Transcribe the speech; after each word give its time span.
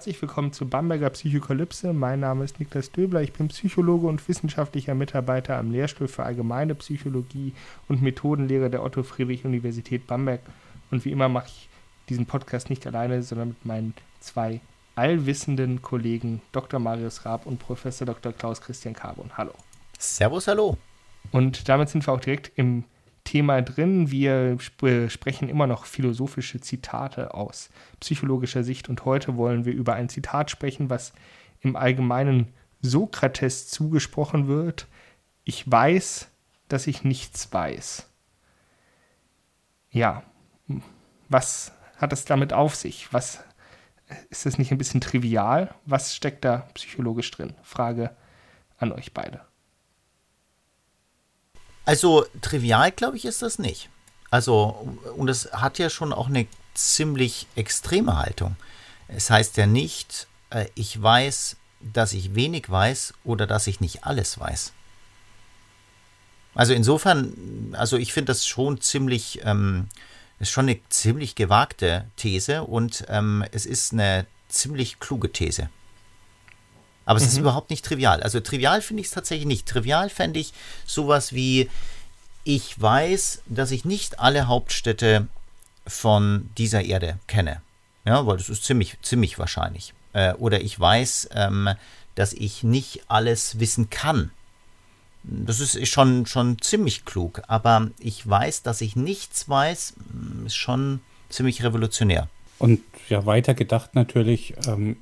Herzlich 0.00 0.22
willkommen 0.22 0.54
zu 0.54 0.66
Bamberger 0.66 1.10
Psychokalypse. 1.10 1.92
Mein 1.92 2.20
Name 2.20 2.42
ist 2.42 2.58
Niklas 2.58 2.90
Döbler. 2.90 3.20
Ich 3.20 3.34
bin 3.34 3.48
Psychologe 3.48 4.06
und 4.06 4.26
wissenschaftlicher 4.26 4.94
Mitarbeiter 4.94 5.58
am 5.58 5.70
Lehrstuhl 5.70 6.08
für 6.08 6.22
Allgemeine 6.22 6.74
Psychologie 6.74 7.52
und 7.86 8.00
Methodenlehre 8.00 8.70
der 8.70 8.82
Otto-Friedrich-Universität 8.82 10.06
Bamberg. 10.06 10.40
Und 10.90 11.04
wie 11.04 11.10
immer 11.10 11.28
mache 11.28 11.48
ich 11.48 11.68
diesen 12.08 12.24
Podcast 12.24 12.70
nicht 12.70 12.86
alleine, 12.86 13.22
sondern 13.22 13.48
mit 13.48 13.66
meinen 13.66 13.92
zwei 14.20 14.62
allwissenden 14.94 15.82
Kollegen 15.82 16.40
Dr. 16.52 16.80
Marius 16.80 17.26
Raab 17.26 17.44
und 17.44 17.58
Professor 17.58 18.06
Dr. 18.06 18.32
Klaus 18.32 18.62
Christian 18.62 18.94
Carbon. 18.94 19.30
Hallo. 19.36 19.52
Servus, 19.98 20.48
hallo. 20.48 20.78
Und 21.30 21.68
damit 21.68 21.90
sind 21.90 22.06
wir 22.08 22.14
auch 22.14 22.20
direkt 22.20 22.52
im 22.56 22.84
Thema 23.24 23.62
drin. 23.62 24.10
Wir 24.10 24.56
sp 24.58 25.08
sprechen 25.08 25.48
immer 25.48 25.66
noch 25.66 25.84
philosophische 25.84 26.60
Zitate 26.60 27.34
aus 27.34 27.70
psychologischer 28.00 28.64
Sicht 28.64 28.88
und 28.88 29.04
heute 29.04 29.36
wollen 29.36 29.64
wir 29.64 29.72
über 29.72 29.94
ein 29.94 30.08
Zitat 30.08 30.50
sprechen, 30.50 30.90
was 30.90 31.12
im 31.60 31.76
Allgemeinen 31.76 32.48
Sokrates 32.82 33.68
zugesprochen 33.68 34.48
wird. 34.48 34.86
Ich 35.44 35.70
weiß, 35.70 36.28
dass 36.68 36.86
ich 36.86 37.04
nichts 37.04 37.52
weiß. 37.52 38.06
Ja, 39.90 40.22
was 41.28 41.72
hat 41.96 42.12
es 42.12 42.24
damit 42.24 42.52
auf 42.52 42.74
sich? 42.74 43.12
Was 43.12 43.44
ist 44.30 44.46
das 44.46 44.58
nicht 44.58 44.72
ein 44.72 44.78
bisschen 44.78 45.00
trivial? 45.00 45.74
Was 45.84 46.14
steckt 46.14 46.44
da 46.44 46.68
psychologisch 46.74 47.30
drin? 47.30 47.54
Frage 47.62 48.16
an 48.78 48.92
euch 48.92 49.12
beide. 49.12 49.49
Also 51.90 52.24
trivial, 52.40 52.92
glaube 52.92 53.16
ich, 53.16 53.24
ist 53.24 53.42
das 53.42 53.58
nicht. 53.58 53.88
Also, 54.30 54.96
und 55.16 55.28
es 55.28 55.52
hat 55.52 55.80
ja 55.80 55.90
schon 55.90 56.12
auch 56.12 56.28
eine 56.28 56.46
ziemlich 56.72 57.48
extreme 57.56 58.16
Haltung. 58.16 58.54
Es 59.08 59.28
heißt 59.28 59.56
ja 59.56 59.66
nicht, 59.66 60.28
äh, 60.50 60.66
ich 60.76 61.02
weiß, 61.02 61.56
dass 61.80 62.12
ich 62.12 62.36
wenig 62.36 62.70
weiß 62.70 63.14
oder 63.24 63.48
dass 63.48 63.66
ich 63.66 63.80
nicht 63.80 64.04
alles 64.04 64.38
weiß. 64.38 64.72
Also 66.54 66.74
insofern, 66.74 67.74
also 67.76 67.96
ich 67.96 68.12
finde 68.12 68.30
das 68.30 68.46
schon 68.46 68.80
ziemlich, 68.80 69.40
ähm, 69.42 69.88
ist 70.38 70.52
schon 70.52 70.68
eine 70.68 70.78
ziemlich 70.90 71.34
gewagte 71.34 72.04
These 72.14 72.62
und 72.62 73.04
ähm, 73.08 73.44
es 73.50 73.66
ist 73.66 73.92
eine 73.92 74.26
ziemlich 74.48 75.00
kluge 75.00 75.32
These. 75.32 75.68
Aber 77.10 77.16
es 77.16 77.24
mhm. 77.24 77.28
ist 77.30 77.38
überhaupt 77.38 77.70
nicht 77.70 77.84
trivial. 77.84 78.22
Also 78.22 78.38
trivial 78.38 78.80
finde 78.82 79.00
ich 79.00 79.08
es 79.08 79.12
tatsächlich 79.12 79.44
nicht. 79.44 79.66
Trivial 79.66 80.08
fände 80.10 80.38
ich 80.38 80.52
sowas 80.86 81.32
wie, 81.32 81.68
ich 82.44 82.80
weiß, 82.80 83.42
dass 83.46 83.72
ich 83.72 83.84
nicht 83.84 84.20
alle 84.20 84.46
Hauptstädte 84.46 85.26
von 85.84 86.48
dieser 86.56 86.82
Erde 86.82 87.18
kenne. 87.26 87.62
Ja, 88.04 88.26
weil 88.28 88.36
das 88.36 88.48
ist 88.48 88.62
ziemlich, 88.62 88.96
ziemlich 89.02 89.40
wahrscheinlich. 89.40 89.92
Äh, 90.12 90.34
oder 90.34 90.60
ich 90.60 90.78
weiß, 90.78 91.30
ähm, 91.34 91.70
dass 92.14 92.32
ich 92.32 92.62
nicht 92.62 93.02
alles 93.08 93.58
wissen 93.58 93.90
kann. 93.90 94.30
Das 95.24 95.58
ist 95.58 95.88
schon, 95.88 96.26
schon 96.26 96.62
ziemlich 96.62 97.04
klug. 97.04 97.42
Aber 97.48 97.90
ich 97.98 98.24
weiß, 98.24 98.62
dass 98.62 98.82
ich 98.82 98.94
nichts 98.94 99.48
weiß, 99.48 99.94
ist 100.46 100.54
schon 100.54 101.00
ziemlich 101.28 101.64
revolutionär. 101.64 102.28
Und 102.60 102.82
ja, 103.08 103.26
weiter 103.26 103.54
gedacht 103.54 103.96
natürlich, 103.96 104.54
ähm, 104.68 104.96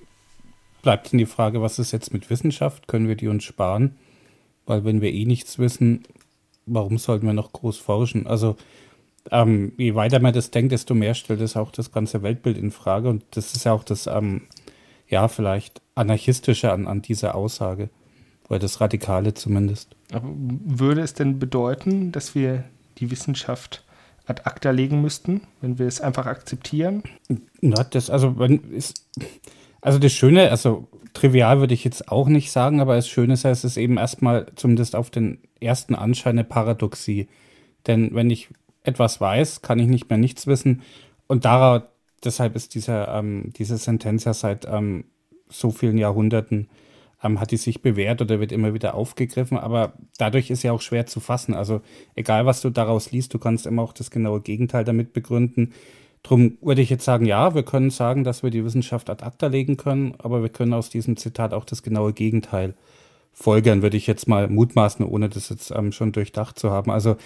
bleibt 0.83 1.13
dann 1.13 1.19
die 1.19 1.27
Frage, 1.27 1.63
was 1.63 1.79
ist 1.79 1.93
jetzt 1.93 2.13
mit 2.13 2.31
Wissenschaft? 2.31 2.89
Können 2.89 3.09
wir 3.09 3.17
die 3.17 3.29
uns 3.29 3.45
sparen? 3.45 3.97
Weil 4.67 4.85
wenn 4.85 5.01
wir 5.01 5.13
eh 5.13 5.25
nichts 5.25 5.59
wissen, 5.59 6.05
warum 6.67 6.99
sollten 6.99 7.27
wir 7.27 7.33
noch 7.33 7.53
groß 7.53 7.79
forschen? 7.79 8.27
Also 8.27 8.57
ähm, 9.31 9.73
je 9.77 9.95
weiter 9.95 10.21
man 10.21 10.33
das 10.33 10.51
denkt, 10.51 10.73
desto 10.73 10.95
mehr 10.95 11.15
stellt 11.15 11.41
es 11.41 11.57
auch 11.57 11.71
das 11.71 11.93
ganze 11.93 12.23
Weltbild 12.23 12.59
in 12.59 12.71
Frage. 12.71 13.09
Und 13.09 13.25
das 13.31 13.55
ist 13.55 13.65
ja 13.65 13.73
auch 13.73 13.85
das, 13.85 14.07
ähm, 14.07 14.43
ja, 15.09 15.29
vielleicht 15.29 15.81
anarchistische 15.95 16.73
an, 16.73 16.87
an 16.87 17.03
dieser 17.03 17.35
Aussage. 17.35 17.91
Oder 18.49 18.61
das 18.61 18.81
Radikale 18.81 19.35
zumindest. 19.35 19.95
Aber 20.13 20.29
würde 20.35 21.03
es 21.03 21.13
denn 21.13 21.39
bedeuten, 21.39 22.13
dass 22.13 22.35
wir 22.35 22.65
die 22.99 23.11
Wissenschaft 23.11 23.85
ad 24.27 24.43
acta 24.45 24.71
legen 24.71 25.03
müssten, 25.03 25.43
wenn 25.61 25.79
wir 25.79 25.87
es 25.87 26.01
einfach 26.01 26.27
akzeptieren? 26.27 27.03
Na, 27.61 27.85
das, 27.85 28.09
also, 28.09 28.39
wenn, 28.39 28.71
ist, 28.71 29.05
also 29.81 29.99
das 29.99 30.13
Schöne, 30.13 30.51
also 30.51 30.89
trivial 31.15 31.61
würde 31.61 31.75
ich 31.75 31.85
jetzt 31.85 32.09
auch 32.11 32.29
nicht 32.29 32.51
sagen, 32.51 32.81
aber 32.81 32.97
das 32.97 33.09
Schöne 33.09 33.35
ist, 33.35 33.45
es 33.45 33.65
ist 33.65 33.77
eben 33.77 33.97
erstmal 33.97 34.47
zumindest 34.57 34.97
auf 34.97 35.11
den 35.11 35.39
ersten 35.61 35.95
Anschein 35.95 36.33
eine 36.33 36.45
Paradoxie. 36.45 37.29
Denn 37.87 38.15
wenn 38.15 38.31
ich 38.31 38.49
etwas 38.83 39.21
weiß, 39.21 39.63
kann 39.63 39.79
ich 39.79 39.87
nicht 39.87 40.09
mehr 40.09 40.19
nichts 40.19 40.47
wissen. 40.47 40.83
Und 41.27 41.45
darauf, 41.45 41.83
deshalb 42.25 42.57
ist 42.57 42.75
diese, 42.75 43.07
ähm, 43.11 43.53
diese 43.57 43.77
Sentenz 43.77 44.25
ja 44.25 44.35
seit 44.35 44.67
ähm, 44.67 45.05
so 45.49 45.71
vielen 45.71 45.99
Jahrhunderten, 45.99 46.69
ähm, 47.23 47.41
hat 47.41 47.51
die 47.51 47.57
sich 47.57 47.83
bewährt 47.83 48.21
oder 48.23 48.41
wird 48.41 48.53
immer 48.53 48.75
wieder 48.75 48.95
aufgegriffen. 48.95 49.59
Aber 49.59 49.93
dadurch 50.19 50.51
ist 50.51 50.63
ja 50.63 50.73
auch 50.73 50.81
schwer 50.81 51.07
zu 51.07 51.21
fassen. 51.21 51.55
Also 51.55 51.81
egal, 52.15 52.47
was 52.47 52.61
du 52.61 52.71
daraus 52.71 53.11
liest, 53.13 53.35
du 53.35 53.39
kannst 53.39 53.67
immer 53.67 53.83
auch 53.83 53.93
das 53.93 54.11
genaue 54.11 54.41
Gegenteil 54.41 54.85
damit 54.85 55.13
begründen. 55.13 55.73
Drum 56.23 56.59
würde 56.61 56.83
ich 56.83 56.91
jetzt 56.91 57.05
sagen, 57.05 57.27
ja, 57.27 57.55
wir 57.55 57.63
können 57.63 57.91
sagen, 57.91 58.25
dass 58.25 58.43
wir 58.43 58.51
die 58.51 58.65
Wissenschaft 58.65 59.09
ad 59.09 59.25
acta 59.25 59.47
legen 59.47 59.77
können, 59.77 60.15
aber 60.19 60.43
wir 60.43 60.49
können 60.49 60.75
aus 60.75 60.91
diesem 60.91 61.17
Zitat 61.17 61.55
auch 61.55 61.65
das 61.65 61.83
genaue 61.83 62.13
Gegenteil 62.13 62.75
folgern, 63.33 63.83
würde 63.83 63.97
ich 63.97 64.07
jetzt 64.07 64.27
mal 64.27 64.49
mutmaßen, 64.49 65.05
ohne 65.05 65.29
das 65.29 65.49
jetzt 65.49 65.71
ähm, 65.71 65.93
schon 65.93 66.13
durchdacht 66.13 66.59
zu 66.59 66.71
haben. 66.71 66.91
Also 66.91 67.17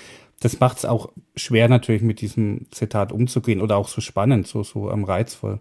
das 0.40 0.60
macht 0.60 0.78
es 0.78 0.84
auch 0.84 1.10
schwer 1.36 1.68
natürlich 1.68 2.02
mit 2.02 2.20
diesem 2.20 2.66
Zitat 2.70 3.12
umzugehen 3.12 3.60
oder 3.60 3.76
auch 3.76 3.88
so 3.88 4.00
spannend, 4.00 4.46
so, 4.46 4.62
so 4.62 4.90
ähm, 4.90 5.04
reizvoll. 5.04 5.60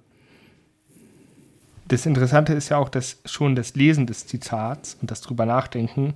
Das 1.87 2.05
Interessante 2.05 2.53
ist 2.53 2.69
ja 2.69 2.77
auch, 2.77 2.89
dass 2.89 3.17
schon 3.25 3.55
das 3.55 3.75
Lesen 3.75 4.07
des 4.07 4.25
Zitats 4.25 4.97
und 5.01 5.11
das 5.11 5.21
drüber 5.21 5.45
nachdenken 5.45 6.13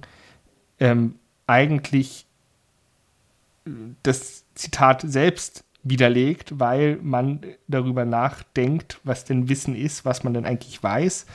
ähm, 0.80 1.16
eigentlich 1.48 2.26
das 4.04 4.46
Zitat 4.56 5.04
selbst 5.06 5.65
widerlegt, 5.86 6.60
weil 6.60 6.98
man 7.02 7.42
darüber 7.68 8.04
nachdenkt, 8.04 9.00
was 9.04 9.24
denn 9.24 9.48
Wissen 9.48 9.76
ist, 9.76 10.04
was 10.04 10.24
man 10.24 10.34
denn 10.34 10.46
eigentlich 10.46 10.82
weiß. 10.84 11.28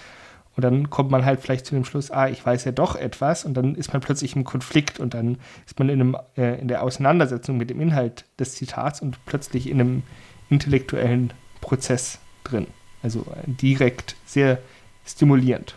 Und 0.56 0.65
dann 0.65 0.91
kommt 0.91 1.11
man 1.11 1.25
halt 1.25 1.41
vielleicht 1.41 1.65
zu 1.65 1.75
dem 1.75 1.84
Schluss, 1.84 2.11
ah, 2.11 2.28
ich 2.28 2.44
weiß 2.44 2.65
ja 2.65 2.72
doch 2.72 2.97
etwas, 2.97 3.44
und 3.44 3.55
dann 3.55 3.77
ist 3.77 3.93
man 3.93 4.03
plötzlich 4.03 4.34
im 4.34 4.44
Konflikt 4.44 4.99
und 4.99 5.15
dann 5.15 5.38
ist 5.65 5.78
man 5.78 5.88
in, 5.88 6.00
einem, 6.00 6.16
äh, 6.37 6.61
in 6.61 6.69
der 6.69 6.83
Auseinandersetzung 6.83 7.56
mit 7.56 7.71
dem 7.71 7.81
Inhalt 7.81 8.25
des 8.38 8.56
Zitats 8.56 9.00
und 9.00 9.25
plötzlich 9.25 9.71
in 9.71 9.81
einem 9.81 10.03
intellektuellen 10.50 11.32
Prozess 11.61 12.19
drin. 12.43 12.67
Also 13.03 13.25
direkt 13.47 14.17
sehr 14.27 14.59
stimulierend. 15.06 15.77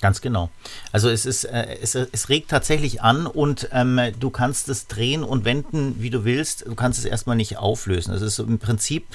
Ganz 0.00 0.20
genau. 0.20 0.50
Also 0.92 1.08
es 1.08 1.26
ist, 1.26 1.44
äh, 1.44 1.78
es, 1.82 1.94
es 1.94 2.28
regt 2.28 2.50
tatsächlich 2.50 3.02
an 3.02 3.26
und 3.26 3.68
ähm, 3.72 4.00
du 4.18 4.30
kannst 4.30 4.68
es 4.68 4.86
drehen 4.86 5.24
und 5.24 5.44
wenden, 5.44 6.00
wie 6.00 6.10
du 6.10 6.24
willst. 6.24 6.66
Du 6.66 6.74
kannst 6.74 6.98
es 6.98 7.04
erstmal 7.04 7.36
nicht 7.36 7.56
auflösen. 7.56 8.14
Es 8.14 8.22
ist 8.22 8.38
im 8.38 8.58
Prinzip 8.58 9.06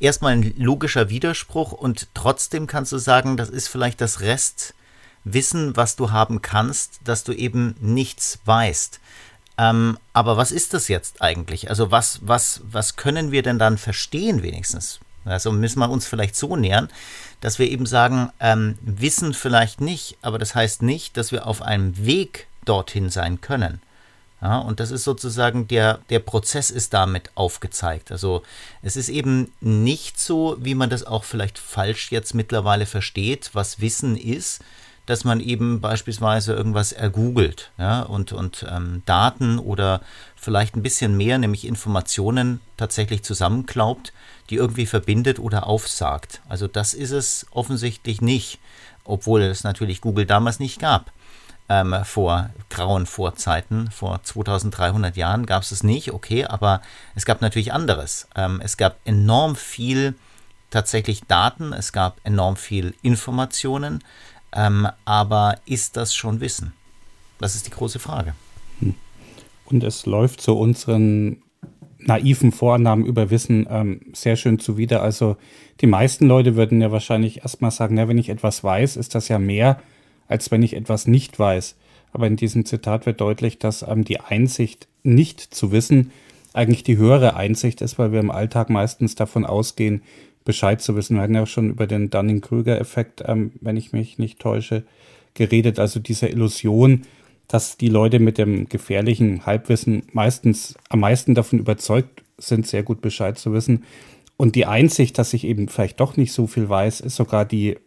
erstmal 0.00 0.32
ein 0.32 0.54
logischer 0.56 1.08
Widerspruch 1.08 1.72
und 1.72 2.08
trotzdem 2.14 2.66
kannst 2.66 2.90
du 2.92 2.98
sagen, 2.98 3.36
das 3.36 3.48
ist 3.48 3.68
vielleicht 3.68 4.00
das 4.00 4.20
Restwissen, 4.20 5.76
was 5.76 5.94
du 5.94 6.10
haben 6.10 6.42
kannst, 6.42 6.98
dass 7.04 7.22
du 7.22 7.32
eben 7.32 7.76
nichts 7.80 8.40
weißt. 8.44 9.00
Ähm, 9.56 9.98
aber 10.12 10.36
was 10.36 10.50
ist 10.50 10.74
das 10.74 10.88
jetzt 10.88 11.22
eigentlich? 11.22 11.70
Also 11.70 11.92
was, 11.92 12.18
was, 12.22 12.60
was 12.64 12.96
können 12.96 13.30
wir 13.30 13.42
denn 13.42 13.60
dann 13.60 13.78
verstehen 13.78 14.42
wenigstens? 14.42 14.98
Also 15.24 15.52
müssen 15.52 15.78
wir 15.78 15.88
uns 15.88 16.06
vielleicht 16.06 16.36
so 16.36 16.56
nähern, 16.56 16.88
dass 17.44 17.58
wir 17.58 17.70
eben 17.70 17.84
sagen, 17.84 18.30
ähm, 18.40 18.78
wissen 18.80 19.34
vielleicht 19.34 19.82
nicht, 19.82 20.16
aber 20.22 20.38
das 20.38 20.54
heißt 20.54 20.80
nicht, 20.80 21.18
dass 21.18 21.30
wir 21.30 21.46
auf 21.46 21.60
einem 21.60 22.06
Weg 22.06 22.46
dorthin 22.64 23.10
sein 23.10 23.42
können. 23.42 23.82
Ja, 24.40 24.60
und 24.60 24.80
das 24.80 24.90
ist 24.90 25.04
sozusagen 25.04 25.68
der, 25.68 25.98
der 26.08 26.20
Prozess 26.20 26.70
ist 26.70 26.94
damit 26.94 27.30
aufgezeigt. 27.34 28.10
Also 28.10 28.42
es 28.80 28.96
ist 28.96 29.10
eben 29.10 29.52
nicht 29.60 30.18
so, 30.18 30.56
wie 30.58 30.74
man 30.74 30.88
das 30.88 31.04
auch 31.04 31.24
vielleicht 31.24 31.58
falsch 31.58 32.10
jetzt 32.10 32.34
mittlerweile 32.34 32.86
versteht, 32.86 33.50
was 33.52 33.78
Wissen 33.78 34.16
ist, 34.16 34.62
dass 35.04 35.24
man 35.24 35.40
eben 35.40 35.82
beispielsweise 35.82 36.54
irgendwas 36.54 36.92
ergoogelt 36.92 37.72
ja, 37.76 38.00
und, 38.04 38.32
und 38.32 38.64
ähm, 38.70 39.02
Daten 39.04 39.58
oder 39.58 40.00
vielleicht 40.44 40.76
ein 40.76 40.82
bisschen 40.82 41.16
mehr, 41.16 41.38
nämlich 41.38 41.66
Informationen 41.66 42.60
tatsächlich 42.76 43.24
zusammenklaubt, 43.24 44.12
die 44.50 44.56
irgendwie 44.56 44.86
verbindet 44.86 45.38
oder 45.38 45.66
aufsagt. 45.66 46.40
Also 46.48 46.68
das 46.68 46.94
ist 46.94 47.10
es 47.10 47.46
offensichtlich 47.50 48.20
nicht, 48.20 48.58
obwohl 49.04 49.42
es 49.42 49.64
natürlich 49.64 50.00
Google 50.00 50.26
damals 50.26 50.60
nicht 50.60 50.78
gab. 50.78 51.10
ähm, 51.68 51.94
vor 52.04 52.50
grauen 52.68 53.06
Vorzeiten, 53.06 53.90
vor 53.90 54.22
2300 54.22 55.16
Jahren 55.16 55.46
gab 55.46 55.62
es 55.62 55.72
es 55.72 55.82
nicht, 55.82 56.12
okay, 56.12 56.44
aber 56.44 56.82
es 57.14 57.24
gab 57.24 57.40
natürlich 57.40 57.72
anderes. 57.72 58.28
Ähm, 58.36 58.60
es 58.62 58.76
gab 58.76 58.98
enorm 59.06 59.56
viel 59.56 60.14
tatsächlich 60.70 61.22
Daten, 61.24 61.72
es 61.72 61.92
gab 61.92 62.18
enorm 62.24 62.56
viel 62.56 62.94
Informationen, 63.02 64.04
ähm, 64.52 64.88
aber 65.04 65.58
ist 65.64 65.96
das 65.96 66.14
schon 66.14 66.40
Wissen? 66.40 66.74
Das 67.38 67.54
ist 67.54 67.66
die 67.66 67.70
große 67.70 67.98
Frage. 67.98 68.34
Hm. 68.80 68.94
Und 69.74 69.84
es 69.84 70.06
läuft 70.06 70.40
zu 70.40 70.56
unseren 70.56 71.42
naiven 71.98 72.52
Vorannahmen 72.52 73.04
über 73.04 73.30
Wissen 73.30 73.66
ähm, 73.68 74.00
sehr 74.12 74.36
schön 74.36 74.58
zuwider. 74.58 75.02
Also 75.02 75.36
die 75.80 75.86
meisten 75.86 76.26
Leute 76.26 76.54
würden 76.54 76.80
ja 76.80 76.92
wahrscheinlich 76.92 77.38
erstmal 77.38 77.70
sagen, 77.70 77.96
na, 77.96 78.06
wenn 78.06 78.18
ich 78.18 78.28
etwas 78.28 78.62
weiß, 78.62 78.96
ist 78.96 79.14
das 79.14 79.28
ja 79.28 79.38
mehr, 79.38 79.80
als 80.28 80.50
wenn 80.50 80.62
ich 80.62 80.76
etwas 80.76 81.06
nicht 81.06 81.38
weiß. 81.38 81.76
Aber 82.12 82.26
in 82.28 82.36
diesem 82.36 82.64
Zitat 82.64 83.04
wird 83.04 83.20
deutlich, 83.20 83.58
dass 83.58 83.82
ähm, 83.82 84.04
die 84.04 84.20
Einsicht 84.20 84.86
nicht 85.02 85.40
zu 85.40 85.72
wissen 85.72 86.12
eigentlich 86.52 86.84
die 86.84 86.96
höhere 86.96 87.34
Einsicht 87.34 87.82
ist, 87.82 87.98
weil 87.98 88.12
wir 88.12 88.20
im 88.20 88.30
Alltag 88.30 88.70
meistens 88.70 89.16
davon 89.16 89.44
ausgehen, 89.44 90.02
Bescheid 90.44 90.80
zu 90.80 90.94
wissen. 90.94 91.16
Wir 91.16 91.22
hatten 91.22 91.34
ja 91.34 91.42
auch 91.42 91.48
schon 91.48 91.70
über 91.70 91.88
den 91.88 92.10
Dunning-Krüger-Effekt, 92.10 93.24
ähm, 93.26 93.50
wenn 93.60 93.76
ich 93.76 93.92
mich 93.92 94.18
nicht 94.18 94.38
täusche, 94.38 94.84
geredet. 95.34 95.80
Also 95.80 95.98
diese 95.98 96.28
Illusion, 96.28 97.02
dass 97.48 97.76
die 97.76 97.88
Leute 97.88 98.18
mit 98.18 98.38
dem 98.38 98.68
gefährlichen 98.68 99.46
Halbwissen 99.46 100.02
meistens 100.12 100.74
am 100.88 101.00
meisten 101.00 101.34
davon 101.34 101.58
überzeugt 101.58 102.22
sind, 102.38 102.66
sehr 102.66 102.82
gut 102.82 103.00
Bescheid 103.00 103.38
zu 103.38 103.52
wissen. 103.52 103.84
Und 104.36 104.56
die 104.56 104.66
Einsicht, 104.66 105.18
dass 105.18 105.34
ich 105.34 105.44
eben 105.44 105.68
vielleicht 105.68 106.00
doch 106.00 106.16
nicht 106.16 106.32
so 106.32 106.46
viel 106.46 106.68
weiß, 106.68 107.00
ist 107.00 107.16
sogar 107.16 107.44
die 107.44 107.78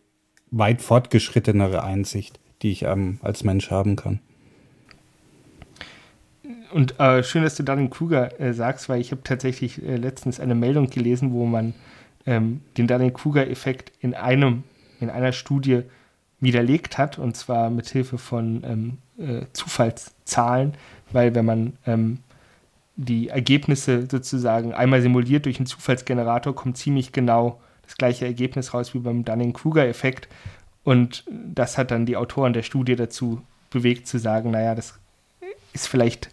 weit 0.51 0.81
fortgeschrittenere 0.81 1.83
Einsicht, 1.83 2.39
die 2.61 2.71
ich 2.71 2.83
ähm, 2.83 3.19
als 3.21 3.43
Mensch 3.43 3.69
haben 3.69 3.95
kann. 3.95 4.21
Und 6.71 6.99
äh, 6.99 7.23
schön, 7.23 7.43
dass 7.43 7.55
du 7.55 7.63
den 7.63 7.89
Kruger 7.89 8.39
äh, 8.39 8.53
sagst, 8.53 8.89
weil 8.89 9.01
ich 9.01 9.11
habe 9.11 9.23
tatsächlich 9.23 9.81
äh, 9.83 9.95
letztens 9.95 10.39
eine 10.39 10.55
Meldung 10.55 10.89
gelesen, 10.89 11.31
wo 11.31 11.45
man 11.45 11.73
ähm, 12.25 12.61
den 12.77 12.87
Dunning-Kruger-Effekt 12.87 13.91
in 14.01 14.13
einem, 14.13 14.63
in 14.99 15.09
einer 15.09 15.31
Studie 15.31 15.83
widerlegt 16.39 16.97
hat, 16.97 17.19
und 17.19 17.35
zwar 17.35 17.69
mit 17.69 17.87
Hilfe 17.87 18.17
von 18.17 18.63
ähm, 18.65 18.97
äh, 19.17 19.45
Zufallszahlen, 19.53 20.73
weil 21.11 21.35
wenn 21.35 21.45
man 21.45 21.73
ähm, 21.85 22.19
die 22.95 23.29
Ergebnisse 23.29 24.07
sozusagen 24.09 24.73
einmal 24.73 25.01
simuliert 25.01 25.45
durch 25.45 25.57
einen 25.57 25.67
Zufallsgenerator, 25.67 26.55
kommt 26.55 26.77
ziemlich 26.77 27.11
genau 27.11 27.59
das 27.83 27.95
gleiche 27.95 28.25
Ergebnis 28.25 28.73
raus 28.73 28.93
wie 28.93 28.99
beim 28.99 29.23
Dunning-Kruger-Effekt. 29.23 30.27
Und 30.83 31.23
das 31.29 31.77
hat 31.77 31.91
dann 31.91 32.05
die 32.05 32.17
Autoren 32.17 32.53
der 32.53 32.63
Studie 32.63 32.95
dazu 32.95 33.41
bewegt 33.69 34.07
zu 34.07 34.19
sagen, 34.19 34.51
naja, 34.51 34.75
das 34.75 34.99
ist 35.73 35.87
vielleicht 35.87 36.31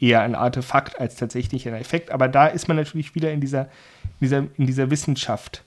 eher 0.00 0.22
ein 0.22 0.34
Artefakt 0.34 1.00
als 1.00 1.16
tatsächlich 1.16 1.68
ein 1.68 1.74
Effekt. 1.74 2.10
Aber 2.10 2.28
da 2.28 2.46
ist 2.46 2.68
man 2.68 2.76
natürlich 2.76 3.14
wieder 3.14 3.32
in 3.32 3.40
dieser, 3.40 3.62
in 3.62 4.22
dieser, 4.22 4.38
in 4.56 4.66
dieser 4.66 4.90
Wissenschaft 4.90 5.62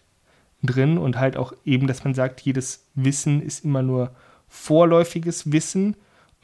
drin 0.64 0.98
und 0.98 1.18
halt 1.18 1.38
auch 1.38 1.54
eben, 1.64 1.88
dass 1.88 2.04
man 2.04 2.14
sagt, 2.14 2.42
jedes 2.42 2.86
Wissen 2.96 3.42
ist 3.42 3.64
immer 3.64 3.82
nur 3.82 4.12
vorläufiges 4.50 5.52
Wissen. 5.52 5.96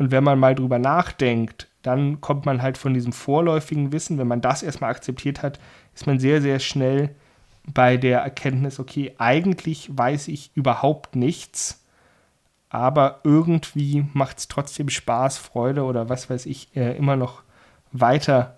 Und 0.01 0.09
wenn 0.09 0.23
man 0.23 0.39
mal 0.39 0.55
drüber 0.55 0.79
nachdenkt, 0.79 1.67
dann 1.83 2.21
kommt 2.21 2.47
man 2.47 2.63
halt 2.63 2.79
von 2.79 2.95
diesem 2.95 3.13
vorläufigen 3.13 3.91
Wissen, 3.91 4.17
wenn 4.17 4.27
man 4.27 4.41
das 4.41 4.63
erstmal 4.63 4.89
akzeptiert 4.89 5.43
hat, 5.43 5.59
ist 5.93 6.07
man 6.07 6.17
sehr, 6.17 6.41
sehr 6.41 6.57
schnell 6.57 7.13
bei 7.71 7.97
der 7.97 8.21
Erkenntnis, 8.21 8.79
okay, 8.79 9.13
eigentlich 9.19 9.95
weiß 9.95 10.29
ich 10.29 10.49
überhaupt 10.55 11.15
nichts, 11.15 11.85
aber 12.69 13.19
irgendwie 13.23 14.07
macht 14.13 14.39
es 14.39 14.47
trotzdem 14.47 14.89
Spaß, 14.89 15.37
Freude 15.37 15.83
oder 15.83 16.09
was 16.09 16.31
weiß 16.31 16.47
ich, 16.47 16.75
äh, 16.75 16.97
immer 16.97 17.15
noch 17.15 17.43
weiter 17.91 18.57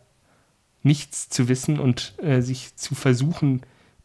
nichts 0.81 1.27
zu 1.27 1.49
wissen 1.49 1.77
und 1.77 2.13
äh, 2.23 2.39
sich 2.39 2.77
zu 2.77 2.95
versuchen, 2.95 3.63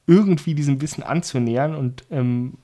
irgendwie 0.08 0.56
diesem 0.56 0.80
Wissen 0.80 1.04
anzunähern 1.04 1.76
und 1.76 2.04
ähm, 2.10 2.58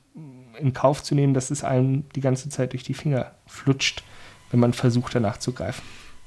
in 0.59 0.73
Kauf 0.73 1.05
zu 1.05 1.15
nehmen, 1.15 1.33
dass 1.33 1.53
es 1.53 1.63
einem 1.63 2.09
die 2.17 2.21
ganze 2.21 2.49
Zeit 2.49 2.73
durch 2.73 2.83
die 2.83 2.95
Finger 2.95 3.31
flutscht, 3.47 4.03
wenn 4.51 4.61
man 4.61 4.73
versucht, 4.73 5.15
danach 5.15 5.39
zu 5.39 5.53
greifen. 5.53 5.83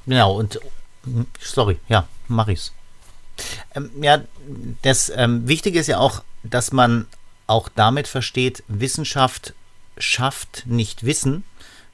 Genau, 0.06 0.38
und 0.38 0.60
sorry, 1.40 1.80
ja, 1.88 2.08
mach 2.28 2.48
ich's. 2.48 2.74
Ähm, 3.76 3.92
ja, 4.02 4.22
das 4.82 5.12
ähm, 5.16 5.48
Wichtige 5.48 5.80
ist 5.80 5.88
ja 5.88 6.00
auch, 6.00 6.24
dass 6.44 6.72
man 6.72 7.08
auch 7.46 7.70
damit 7.74 8.08
versteht, 8.08 8.64
Wissenschaft 8.68 9.54
schafft 9.98 10.64
nicht 10.66 11.06
Wissen, 11.06 11.44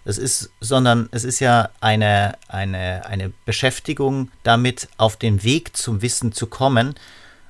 das 0.06 0.18
ist, 0.18 0.52
sondern 0.60 1.08
es 1.12 1.24
ist 1.24 1.40
ja 1.40 1.70
eine, 1.80 2.38
eine, 2.48 3.06
eine 3.06 3.32
Beschäftigung 3.46 4.32
damit, 4.44 4.90
auf 4.98 5.16
den 5.16 5.44
Weg 5.44 5.78
zum 5.78 6.02
Wissen 6.02 6.34
zu 6.34 6.48
kommen, 6.48 6.96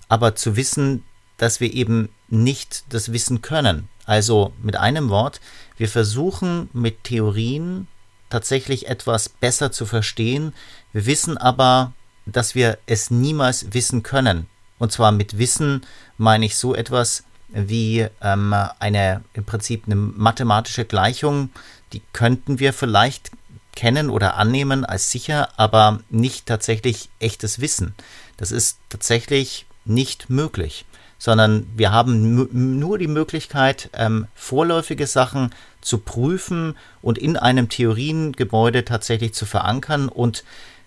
aber 0.07 0.35
zu 0.35 0.55
wissen, 0.55 1.03
dass 1.37 1.59
wir 1.59 1.73
eben 1.73 2.09
nicht 2.29 2.83
das 2.89 3.11
Wissen 3.11 3.41
können. 3.41 3.89
Also 4.05 4.53
mit 4.61 4.75
einem 4.75 5.09
Wort, 5.09 5.41
wir 5.77 5.89
versuchen 5.89 6.69
mit 6.73 7.05
Theorien 7.05 7.87
tatsächlich 8.33 8.87
etwas 8.87 9.29
besser 9.29 9.71
zu 9.71 9.85
verstehen. 9.85 10.53
Wir 10.91 11.05
wissen 11.05 11.37
aber, 11.37 11.93
dass 12.25 12.55
wir 12.55 12.79
es 12.87 13.11
niemals 13.11 13.75
wissen 13.75 14.01
können. 14.01 14.47
Und 14.79 14.91
zwar 14.91 15.11
mit 15.11 15.37
Wissen 15.37 15.85
meine 16.17 16.47
ich 16.47 16.57
so 16.57 16.73
etwas 16.73 17.25
wie 17.49 18.07
ähm, 18.23 18.55
eine 18.79 19.23
im 19.33 19.45
Prinzip 19.45 19.83
eine 19.85 19.95
mathematische 19.95 20.83
Gleichung, 20.83 21.51
die 21.93 22.01
könnten 22.11 22.57
wir 22.57 22.73
vielleicht 22.73 23.29
kennen 23.75 24.09
oder 24.09 24.35
annehmen 24.35 24.83
als 24.83 25.11
sicher, 25.11 25.49
aber 25.57 25.99
nicht 26.09 26.47
tatsächlich 26.47 27.09
echtes 27.19 27.61
Wissen. 27.61 27.93
Das 28.37 28.51
ist 28.51 28.79
tatsächlich 28.89 29.67
nicht 29.85 30.31
möglich, 30.31 30.85
sondern 31.19 31.67
wir 31.75 31.91
haben 31.91 32.79
nur 32.79 32.97
die 32.97 33.07
Möglichkeit, 33.07 33.91
ähm, 33.93 34.25
vorläufige 34.33 35.05
Sachen 35.05 35.51
zu 35.83 35.99
prüfen 35.99 36.75
und 37.01 37.17
in 37.17 37.37
einem 37.37 37.69
Theoriengebäude 37.69 38.85
tatsächlich 38.85 39.33
zu 39.33 39.45
verankern 39.45 40.09
und 40.09 40.43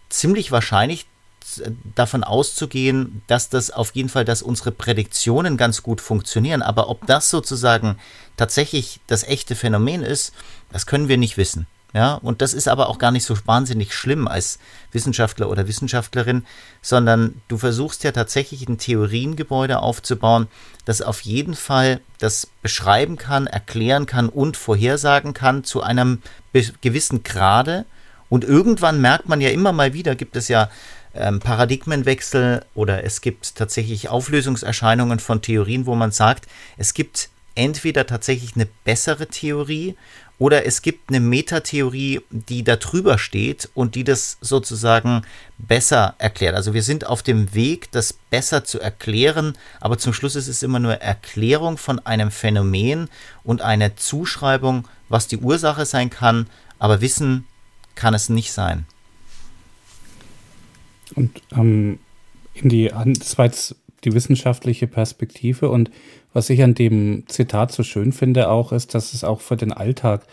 ziemlich 0.09 0.53
wahrscheinlich 0.53 1.07
davon 1.95 2.25
auszugehen, 2.25 3.23
dass 3.29 3.49
das 3.49 3.71
auf 3.71 3.95
jeden 3.95 4.09
Fall, 4.09 4.25
dass 4.25 4.43
unsere 4.43 4.73
Prädiktionen 4.73 5.57
ganz 5.57 5.83
gut 5.83 6.01
funktionieren. 6.01 6.63
Aber 6.63 6.89
ob 6.89 7.07
das 7.07 7.31
sozusagen 7.31 7.99
tatsächlich 8.37 9.01
das 9.07 9.23
echte 9.23 9.55
Phänomen 9.55 10.03
ist, 10.03 10.33
das 10.73 10.87
können 10.87 11.09
wir 11.09 11.19
nicht 11.19 11.37
wissen. 11.37 11.67
Ja, 11.97 12.17
und 12.17 12.43
das 12.43 12.53
ist 12.53 12.69
aber 12.69 12.91
auch 12.91 12.99
gar 12.99 13.11
nicht 13.11 13.25
so 13.25 13.35
wahnsinnig 13.47 13.95
schlimm 13.95 14.29
als 14.29 14.59
Wissenschaftler 14.93 15.49
oder 15.49 15.67
Wissenschaftlerin, 15.67 16.45
sondern 16.83 17.41
du 17.49 17.57
versuchst 17.57 18.05
ja 18.05 18.13
tatsächlich 18.13 18.69
ein 18.69 18.77
Theoriengebäude 18.77 19.79
aufzubauen, 19.79 20.49
das 20.85 21.01
auf 21.01 21.23
jeden 21.23 21.55
Fall 21.55 22.03
das 22.19 22.49
beschreiben 22.61 23.17
kann, 23.17 23.47
erklären 23.47 24.05
kann 24.05 24.29
und 24.29 24.59
vorhersagen 24.59 25.33
kann 25.33 25.65
zu 25.65 25.83
einem 25.83 26.21
gewissen 26.83 27.23
Grade. 27.23 27.87
Und 28.29 28.45
irgendwann 28.45 29.01
merkt 29.01 29.27
man 29.27 29.41
ja 29.41 29.49
immer 29.49 29.73
mal 29.73 29.95
wieder, 29.95 30.17
gibt 30.17 30.37
es 30.37 30.49
ja 30.49 30.69
ähm, 31.15 31.41
Paradigmenwechsel 31.41 32.63
oder 32.75 33.05
es 33.05 33.23
gibt 33.23 33.57
tatsächlich 33.57 34.11
Auflösungserscheinungen 34.11 35.19
von 35.19 35.41
Theorien, 35.41 35.87
wo 35.87 35.95
man 35.95 36.11
sagt, 36.11 36.47
es 36.77 36.93
gibt 36.93 37.31
entweder 37.55 38.07
tatsächlich 38.07 38.55
eine 38.55 38.69
bessere 38.85 39.29
Theorie 39.29 39.97
oder 40.39 40.67
es 40.67 40.83
gibt 40.83 41.09
eine 41.09 41.21
Metatheorie, 41.21 42.21
die 42.31 42.63
da 42.63 42.77
drüber 42.77 43.19
steht 43.19 43.71
und 43.75 43.95
die 43.95 44.05
das 44.05 44.37
sozusagen 44.41 45.23
besser 45.59 46.15
erklärt. 46.19 46.55
Also 46.55 46.75
wir 46.75 46.83
sind 46.83 47.07
auf 47.07 47.23
dem 47.23 47.55
Weg, 47.55 47.91
das 47.93 48.13
besser 48.13 48.65
zu 48.65 48.79
erklären, 48.79 49.57
aber 49.81 49.97
zum 49.99 50.13
Schluss 50.13 50.37
ist 50.37 50.49
es 50.49 50.63
immer 50.63 50.79
nur 50.79 50.95
Erklärung 50.95 51.79
von 51.79 52.05
einem 52.05 52.31
Phänomen 52.31 53.09
und 53.45 53.63
eine 53.63 53.97
Zuschreibung, 53.97 54.87
was 55.09 55.27
die 55.27 55.39
Ursache 55.39 55.87
sein 55.87 56.11
kann, 56.11 56.49
aber 56.79 57.01
Wissen 57.01 57.47
kann 57.95 58.13
es 58.13 58.29
nicht 58.29 58.53
sein. 58.53 58.85
Und 61.15 61.41
ähm, 61.53 61.99
in 62.53 62.69
die, 62.69 62.89
das 62.89 63.39
war 63.39 63.47
jetzt 63.47 63.75
die 64.07 64.15
wissenschaftliche 64.15 64.87
Perspektive. 64.87 65.69
Und 65.69 65.91
was 66.33 66.49
ich 66.49 66.63
an 66.63 66.75
dem 66.75 67.25
Zitat 67.27 67.73
so 67.73 67.83
schön 67.83 68.13
finde 68.13 68.49
auch, 68.49 68.73
ist, 68.73 68.95
dass 68.95 69.13
es 69.13 69.25
auch 69.25 69.41
für 69.41 69.57
den 69.57 69.73
Alltag 69.73 70.27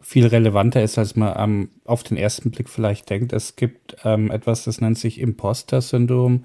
viel 0.00 0.26
relevanter 0.26 0.82
ist, 0.82 0.98
als 0.98 1.16
man 1.16 1.34
ähm, 1.36 1.68
auf 1.84 2.02
den 2.02 2.16
ersten 2.16 2.50
Blick 2.50 2.68
vielleicht 2.68 3.08
denkt. 3.08 3.32
Es 3.32 3.56
gibt 3.56 3.96
ähm, 4.04 4.30
etwas, 4.30 4.64
das 4.64 4.80
nennt 4.80 4.98
sich 4.98 5.20
Imposter-Syndrom, 5.20 6.44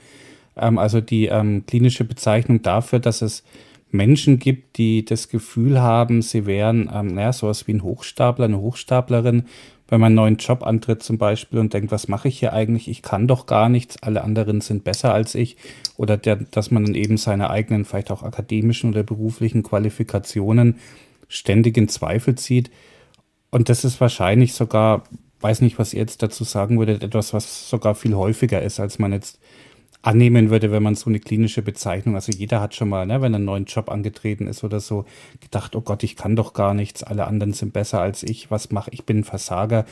ähm, 0.55 0.77
also 0.77 1.01
die 1.01 1.25
ähm, 1.25 1.65
klinische 1.67 2.03
Bezeichnung 2.03 2.61
dafür, 2.61 2.99
dass 2.99 3.21
es 3.21 3.43
Menschen 3.91 4.39
gibt, 4.39 4.77
die 4.77 5.03
das 5.03 5.29
Gefühl 5.29 5.81
haben, 5.81 6.21
sie 6.21 6.45
wären, 6.45 6.89
ähm, 6.93 7.07
naja, 7.07 7.33
sowas 7.33 7.67
wie 7.67 7.73
ein 7.73 7.83
Hochstapler, 7.83 8.45
eine 8.45 8.59
Hochstaplerin, 8.59 9.43
wenn 9.91 9.99
man 9.99 10.07
einen 10.07 10.15
neuen 10.15 10.37
Job 10.37 10.65
antritt 10.65 11.03
zum 11.03 11.19
Beispiel 11.19 11.59
und 11.59 11.73
denkt, 11.73 11.91
was 11.91 12.07
mache 12.07 12.29
ich 12.29 12.39
hier 12.39 12.53
eigentlich? 12.53 12.87
Ich 12.87 13.03
kann 13.03 13.27
doch 13.27 13.45
gar 13.45 13.69
nichts, 13.69 14.01
alle 14.01 14.23
anderen 14.23 14.61
sind 14.61 14.83
besser 14.83 15.13
als 15.13 15.35
ich. 15.35 15.57
Oder 15.97 16.17
der, 16.17 16.37
dass 16.37 16.71
man 16.71 16.85
dann 16.85 16.95
eben 16.95 17.17
seine 17.17 17.51
eigenen, 17.51 17.85
vielleicht 17.85 18.09
auch 18.09 18.23
akademischen 18.23 18.89
oder 18.89 19.03
beruflichen 19.03 19.61
Qualifikationen 19.61 20.79
ständig 21.27 21.77
in 21.77 21.89
Zweifel 21.89 22.35
zieht. 22.35 22.71
Und 23.51 23.69
das 23.69 23.83
ist 23.83 24.01
wahrscheinlich 24.01 24.53
sogar 24.53 25.03
weiß 25.41 25.61
nicht, 25.61 25.79
was 25.79 25.93
ihr 25.93 26.01
jetzt 26.01 26.21
dazu 26.21 26.43
sagen 26.43 26.79
würdet, 26.79 27.03
etwas, 27.03 27.33
was 27.33 27.69
sogar 27.69 27.95
viel 27.95 28.15
häufiger 28.15 28.61
ist, 28.61 28.79
als 28.79 28.99
man 28.99 29.11
jetzt 29.11 29.39
annehmen 30.01 30.49
würde, 30.49 30.71
wenn 30.71 30.83
man 30.83 30.95
so 30.95 31.09
eine 31.09 31.19
klinische 31.19 31.61
Bezeichnung, 31.61 32.15
also 32.15 32.31
jeder 32.31 32.59
hat 32.59 32.75
schon 32.75 32.89
mal, 32.89 33.05
ne, 33.05 33.21
wenn 33.21 33.33
er 33.33 33.37
einen 33.37 33.45
neuen 33.45 33.65
Job 33.65 33.89
angetreten 33.89 34.47
ist 34.47 34.63
oder 34.63 34.79
so, 34.79 35.05
gedacht, 35.39 35.75
oh 35.75 35.81
Gott, 35.81 36.03
ich 36.03 36.15
kann 36.15 36.35
doch 36.35 36.53
gar 36.53 36.73
nichts, 36.73 37.03
alle 37.03 37.27
anderen 37.27 37.53
sind 37.53 37.73
besser 37.73 38.01
als 38.01 38.23
ich, 38.23 38.49
was 38.49 38.71
mache 38.71 38.89
ich, 38.93 39.05
bin 39.05 39.19
ein 39.19 39.23
Versager. 39.23 39.85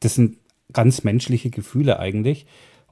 Das 0.00 0.14
sind 0.14 0.38
ganz 0.72 1.02
menschliche 1.04 1.50
Gefühle 1.50 1.98
eigentlich. 1.98 2.46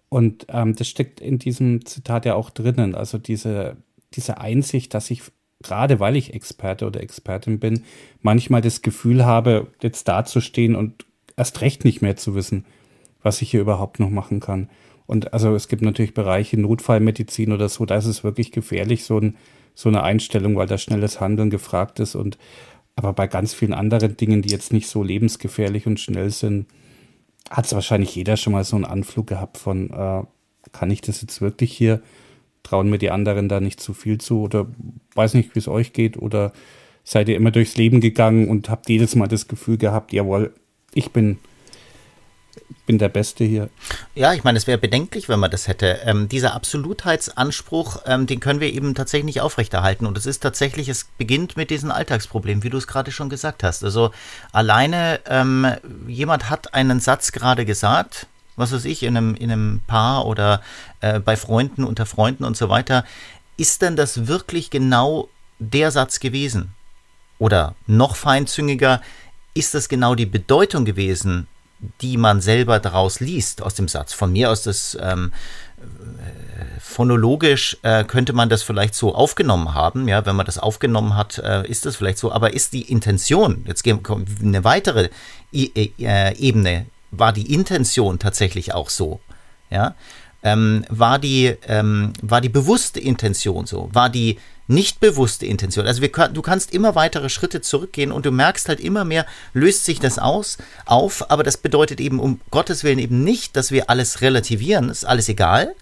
Und 0.08 0.46
ähm, 0.48 0.74
das 0.74 0.88
steckt 0.88 1.20
in 1.20 1.38
diesem 1.38 1.86
Zitat 1.86 2.24
ja 2.24 2.34
auch 2.34 2.50
drinnen, 2.50 2.94
also 2.94 3.18
diese, 3.18 3.76
diese 4.14 4.38
Einsicht, 4.38 4.94
dass 4.94 5.10
ich 5.10 5.22
gerade 5.62 5.98
weil 5.98 6.14
ich 6.14 6.34
Experte 6.34 6.86
oder 6.86 7.00
Expertin 7.00 7.58
bin, 7.58 7.84
manchmal 8.22 8.60
das 8.60 8.82
Gefühl 8.82 9.24
habe, 9.24 9.68
jetzt 9.82 10.06
dazustehen 10.06 10.76
und 10.76 11.06
erst 11.36 11.60
recht 11.60 11.84
nicht 11.84 12.02
mehr 12.02 12.16
zu 12.16 12.34
wissen, 12.34 12.64
was 13.22 13.42
ich 13.42 13.50
hier 13.50 13.60
überhaupt 13.60 13.98
noch 13.98 14.10
machen 14.10 14.40
kann. 14.40 14.68
Und 15.06 15.32
also 15.32 15.54
es 15.54 15.68
gibt 15.68 15.82
natürlich 15.82 16.14
Bereiche, 16.14 16.58
Notfallmedizin 16.58 17.52
oder 17.52 17.68
so, 17.68 17.84
da 17.84 17.96
ist 17.96 18.06
es 18.06 18.24
wirklich 18.24 18.52
gefährlich, 18.52 19.04
so, 19.04 19.18
ein, 19.18 19.36
so 19.74 19.88
eine 19.88 20.02
Einstellung, 20.02 20.56
weil 20.56 20.66
da 20.66 20.78
schnelles 20.78 21.20
Handeln 21.20 21.50
gefragt 21.50 22.00
ist. 22.00 22.14
Und 22.14 22.38
aber 22.96 23.12
bei 23.12 23.26
ganz 23.26 23.52
vielen 23.54 23.74
anderen 23.74 24.16
Dingen, 24.16 24.42
die 24.42 24.50
jetzt 24.50 24.72
nicht 24.72 24.88
so 24.88 25.02
lebensgefährlich 25.02 25.86
und 25.86 26.00
schnell 26.00 26.30
sind, 26.30 26.66
hat 27.50 27.66
es 27.66 27.74
wahrscheinlich 27.74 28.14
jeder 28.14 28.36
schon 28.36 28.52
mal 28.52 28.64
so 28.64 28.76
einen 28.76 28.84
Anflug 28.84 29.26
gehabt 29.26 29.58
von, 29.58 29.90
äh, 29.90 30.22
kann 30.72 30.90
ich 30.90 31.00
das 31.00 31.20
jetzt 31.20 31.40
wirklich 31.40 31.76
hier? 31.76 32.00
Trauen 32.62 32.88
mir 32.88 32.98
die 32.98 33.10
anderen 33.10 33.48
da 33.48 33.60
nicht 33.60 33.80
zu 33.80 33.92
viel 33.92 34.18
zu? 34.18 34.40
Oder 34.40 34.66
weiß 35.14 35.34
nicht, 35.34 35.54
wie 35.54 35.58
es 35.58 35.68
euch 35.68 35.92
geht? 35.92 36.16
Oder 36.16 36.52
seid 37.02 37.28
ihr 37.28 37.36
immer 37.36 37.50
durchs 37.50 37.76
Leben 37.76 38.00
gegangen 38.00 38.48
und 38.48 38.70
habt 38.70 38.88
jedes 38.88 39.14
Mal 39.14 39.28
das 39.28 39.48
Gefühl 39.48 39.76
gehabt, 39.76 40.12
jawohl, 40.14 40.54
ich 40.94 41.10
bin 41.10 41.38
bin 42.86 42.98
der 42.98 43.08
Beste 43.08 43.44
hier. 43.44 43.70
Ja, 44.14 44.32
ich 44.34 44.44
meine, 44.44 44.58
es 44.58 44.66
wäre 44.66 44.78
bedenklich, 44.78 45.28
wenn 45.28 45.40
man 45.40 45.50
das 45.50 45.68
hätte. 45.68 46.00
Ähm, 46.04 46.28
dieser 46.28 46.54
Absolutheitsanspruch, 46.54 48.02
ähm, 48.06 48.26
den 48.26 48.40
können 48.40 48.60
wir 48.60 48.72
eben 48.72 48.94
tatsächlich 48.94 49.26
nicht 49.26 49.40
aufrechterhalten. 49.40 50.06
Und 50.06 50.18
es 50.18 50.26
ist 50.26 50.40
tatsächlich, 50.40 50.88
es 50.88 51.06
beginnt 51.18 51.56
mit 51.56 51.70
diesen 51.70 51.90
Alltagsproblemen, 51.90 52.62
wie 52.62 52.70
du 52.70 52.76
es 52.76 52.86
gerade 52.86 53.12
schon 53.12 53.28
gesagt 53.28 53.62
hast. 53.62 53.84
Also 53.84 54.10
alleine, 54.52 55.20
ähm, 55.26 55.66
jemand 56.06 56.50
hat 56.50 56.74
einen 56.74 57.00
Satz 57.00 57.32
gerade 57.32 57.64
gesagt, 57.64 58.26
was 58.56 58.72
weiß 58.72 58.84
ich, 58.84 59.02
in 59.02 59.16
einem, 59.16 59.34
in 59.34 59.50
einem 59.50 59.80
Paar 59.86 60.26
oder 60.26 60.62
äh, 61.00 61.20
bei 61.20 61.36
Freunden, 61.36 61.84
unter 61.84 62.06
Freunden 62.06 62.44
und 62.44 62.56
so 62.56 62.68
weiter. 62.68 63.04
Ist 63.56 63.82
denn 63.82 63.96
das 63.96 64.26
wirklich 64.26 64.70
genau 64.70 65.28
der 65.58 65.90
Satz 65.90 66.20
gewesen? 66.20 66.74
Oder 67.38 67.74
noch 67.86 68.16
feinzüngiger, 68.16 69.00
ist 69.54 69.74
das 69.74 69.88
genau 69.88 70.14
die 70.14 70.26
Bedeutung 70.26 70.84
gewesen, 70.84 71.46
die 72.00 72.16
man 72.16 72.40
selber 72.40 72.80
daraus 72.80 73.20
liest 73.20 73.62
aus 73.62 73.74
dem 73.74 73.88
Satz. 73.88 74.12
Von 74.12 74.32
mir 74.32 74.50
aus 74.50 74.62
das 74.62 74.96
ähm, 75.00 75.32
äh, 75.80 76.80
phonologisch 76.80 77.76
äh, 77.82 78.04
könnte 78.04 78.32
man 78.32 78.48
das 78.48 78.62
vielleicht 78.62 78.94
so 78.94 79.14
aufgenommen 79.14 79.74
haben. 79.74 80.08
Ja, 80.08 80.24
wenn 80.26 80.36
man 80.36 80.46
das 80.46 80.58
aufgenommen 80.58 81.16
hat, 81.16 81.38
äh, 81.38 81.66
ist 81.66 81.86
das 81.86 81.96
vielleicht 81.96 82.18
so. 82.18 82.32
Aber 82.32 82.54
ist 82.54 82.72
die 82.72 82.90
Intention, 82.90 83.64
jetzt 83.66 83.82
gehen 83.82 84.00
wir 84.06 84.24
eine 84.40 84.64
weitere 84.64 85.10
I 85.52 85.92
äh, 85.98 86.36
Ebene, 86.36 86.86
war 87.10 87.32
die 87.32 87.52
Intention 87.52 88.18
tatsächlich 88.18 88.74
auch 88.74 88.90
so? 88.90 89.20
Ja, 89.70 89.94
ähm, 90.44 90.84
war 90.88 91.18
die 91.18 91.56
ähm, 91.66 92.12
war 92.22 92.40
die 92.40 92.48
bewusste 92.48 93.00
Intention 93.00 93.66
so? 93.66 93.88
War 93.92 94.10
die 94.10 94.38
nicht 94.66 95.00
bewusste 95.00 95.44
Intention. 95.46 95.86
Also 95.86 96.00
wir, 96.00 96.08
du 96.08 96.42
kannst 96.42 96.72
immer 96.72 96.94
weitere 96.94 97.28
Schritte 97.28 97.60
zurückgehen 97.60 98.12
und 98.12 98.24
du 98.24 98.30
merkst 98.30 98.68
halt 98.68 98.80
immer 98.80 99.04
mehr, 99.04 99.26
löst 99.52 99.84
sich 99.84 100.00
das 100.00 100.18
aus, 100.18 100.56
auf, 100.86 101.30
aber 101.30 101.42
das 101.42 101.58
bedeutet 101.58 102.00
eben 102.00 102.18
um 102.18 102.40
Gottes 102.50 102.82
Willen 102.82 102.98
eben 102.98 103.24
nicht, 103.24 103.56
dass 103.56 103.72
wir 103.72 103.90
alles 103.90 104.22
relativieren, 104.22 104.88
ist 104.88 105.04
alles 105.04 105.28
egal, 105.28 105.74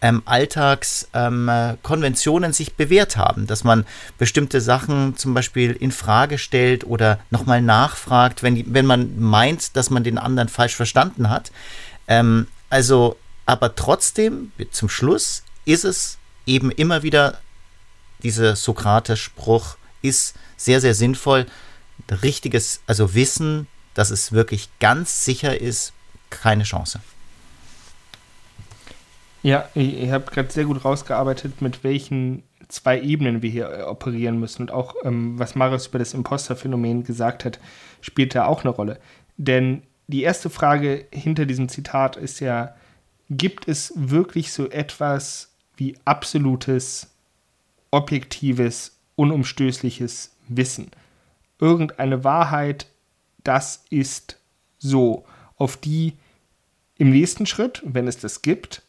ähm, 0.00 0.22
Alltagskonventionen 0.26 2.50
ähm, 2.50 2.54
sich 2.54 2.74
bewährt 2.74 3.16
haben, 3.16 3.48
dass 3.48 3.64
man 3.64 3.84
bestimmte 4.16 4.60
Sachen 4.60 5.16
zum 5.16 5.34
Beispiel 5.34 5.72
in 5.72 5.90
Frage 5.90 6.38
stellt 6.38 6.84
oder 6.84 7.18
nochmal 7.30 7.60
nachfragt, 7.62 8.44
wenn, 8.44 8.72
wenn 8.72 8.86
man 8.86 9.18
meint, 9.18 9.76
dass 9.76 9.90
man 9.90 10.04
den 10.04 10.18
anderen 10.18 10.48
falsch 10.48 10.76
verstanden 10.76 11.30
hat. 11.30 11.50
Ähm, 12.06 12.46
also, 12.70 13.16
aber 13.46 13.74
trotzdem, 13.74 14.52
zum 14.70 14.88
Schluss 14.88 15.42
ist 15.64 15.84
es 15.84 16.18
eben 16.48 16.70
immer 16.70 17.02
wieder 17.02 17.38
dieser 18.22 18.56
Sokrates-Spruch 18.56 19.76
ist 20.02 20.34
sehr, 20.56 20.80
sehr 20.80 20.94
sinnvoll. 20.94 21.46
Richtiges, 22.22 22.80
also 22.86 23.14
Wissen, 23.14 23.66
dass 23.94 24.10
es 24.10 24.32
wirklich 24.32 24.68
ganz 24.80 25.24
sicher 25.24 25.60
ist, 25.60 25.92
keine 26.30 26.64
Chance. 26.64 27.00
Ja, 29.42 29.68
ihr 29.74 30.12
habt 30.12 30.32
gerade 30.32 30.50
sehr 30.50 30.64
gut 30.64 30.84
rausgearbeitet, 30.84 31.62
mit 31.62 31.84
welchen 31.84 32.42
zwei 32.68 33.00
Ebenen 33.00 33.40
wir 33.40 33.50
hier 33.50 33.70
äh, 33.70 33.82
operieren 33.82 34.38
müssen. 34.38 34.62
Und 34.62 34.70
auch, 34.70 34.94
ähm, 35.04 35.38
was 35.38 35.54
Marius 35.54 35.86
über 35.86 35.98
das 35.98 36.14
Imposter-Phänomen 36.14 37.04
gesagt 37.04 37.44
hat, 37.44 37.58
spielt 38.00 38.34
da 38.34 38.46
auch 38.46 38.62
eine 38.62 38.70
Rolle. 38.70 38.98
Denn 39.36 39.82
die 40.06 40.22
erste 40.22 40.50
Frage 40.50 41.06
hinter 41.12 41.46
diesem 41.46 41.68
Zitat 41.68 42.16
ist 42.16 42.40
ja, 42.40 42.74
gibt 43.30 43.68
es 43.68 43.92
wirklich 43.94 44.52
so 44.52 44.68
etwas 44.70 45.47
wie 45.78 45.96
absolutes, 46.04 47.08
objektives, 47.90 48.98
unumstößliches 49.16 50.36
Wissen. 50.48 50.90
Irgendeine 51.58 52.24
Wahrheit, 52.24 52.86
das 53.44 53.84
ist 53.90 54.38
so, 54.78 55.24
auf 55.56 55.76
die 55.76 56.12
im 56.98 57.10
nächsten 57.10 57.46
Schritt, 57.46 57.82
wenn 57.84 58.06
es 58.08 58.18
das 58.18 58.42
gibt, 58.42 58.82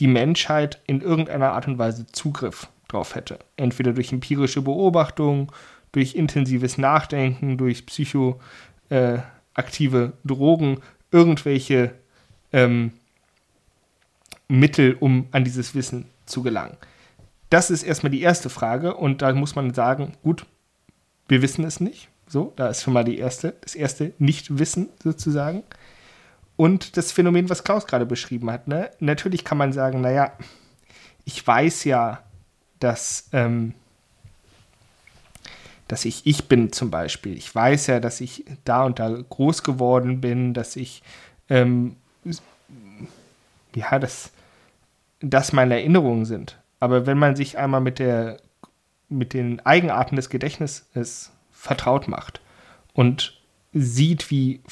die 0.00 0.08
Menschheit 0.08 0.80
in 0.86 1.00
irgendeiner 1.00 1.52
Art 1.52 1.68
und 1.68 1.78
Weise 1.78 2.06
Zugriff 2.06 2.68
drauf 2.88 3.14
hätte. 3.14 3.38
Entweder 3.56 3.92
durch 3.92 4.12
empirische 4.12 4.62
Beobachtung, 4.62 5.52
durch 5.92 6.16
intensives 6.16 6.76
Nachdenken, 6.76 7.56
durch 7.56 7.86
psychoaktive 7.86 8.42
äh, 8.90 10.12
Drogen, 10.24 10.80
irgendwelche 11.12 11.94
ähm, 12.52 12.92
Mittel, 14.48 14.96
um 15.00 15.26
an 15.32 15.44
dieses 15.44 15.74
Wissen 15.74 16.06
zu 16.26 16.42
gelangen? 16.42 16.76
Das 17.50 17.70
ist 17.70 17.82
erstmal 17.82 18.10
die 18.10 18.22
erste 18.22 18.50
Frage 18.50 18.94
und 18.94 19.22
da 19.22 19.32
muss 19.32 19.54
man 19.54 19.74
sagen, 19.74 20.12
gut, 20.22 20.46
wir 21.28 21.42
wissen 21.42 21.64
es 21.64 21.80
nicht. 21.80 22.08
So, 22.26 22.52
da 22.56 22.68
ist 22.68 22.82
schon 22.82 22.94
mal 22.94 23.04
die 23.04 23.18
erste, 23.18 23.54
das 23.60 23.74
erste 23.74 24.12
Nichtwissen 24.18 24.88
sozusagen. 25.02 25.62
Und 26.56 26.96
das 26.96 27.12
Phänomen, 27.12 27.50
was 27.50 27.64
Klaus 27.64 27.86
gerade 27.86 28.06
beschrieben 28.06 28.50
hat, 28.50 28.68
ne? 28.68 28.90
natürlich 29.00 29.44
kann 29.44 29.58
man 29.58 29.72
sagen, 29.72 30.00
naja, 30.00 30.32
ich 31.24 31.46
weiß 31.46 31.84
ja, 31.84 32.22
dass, 32.78 33.28
ähm, 33.32 33.74
dass 35.88 36.04
ich 36.04 36.26
ich 36.26 36.48
bin 36.48 36.72
zum 36.72 36.90
Beispiel. 36.90 37.36
Ich 37.36 37.52
weiß 37.54 37.88
ja, 37.88 38.00
dass 38.00 38.20
ich 38.20 38.44
da 38.64 38.84
und 38.84 38.98
da 38.98 39.08
groß 39.08 39.62
geworden 39.62 40.20
bin, 40.20 40.54
dass 40.54 40.76
ich 40.76 41.02
ähm, 41.48 41.96
ja, 43.74 43.98
dass 43.98 44.32
das 45.20 45.52
meine 45.52 45.74
Erinnerungen 45.74 46.24
sind. 46.24 46.60
Aber 46.80 47.06
wenn 47.06 47.18
man 47.18 47.36
sich 47.36 47.58
einmal 47.58 47.80
mit, 47.80 47.98
der, 47.98 48.38
mit 49.08 49.32
den 49.32 49.64
Eigenarten 49.64 50.16
des 50.16 50.28
Gedächtnisses 50.28 51.32
vertraut 51.50 52.08
macht 52.08 52.40
und 52.92 53.40
sieht, 53.72 54.30
wie 54.30 54.62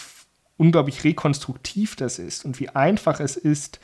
unglaublich 0.56 1.04
rekonstruktiv 1.04 1.96
das 1.96 2.18
ist 2.18 2.44
und 2.44 2.60
wie 2.60 2.68
einfach 2.68 3.18
es 3.20 3.36
ist, 3.36 3.80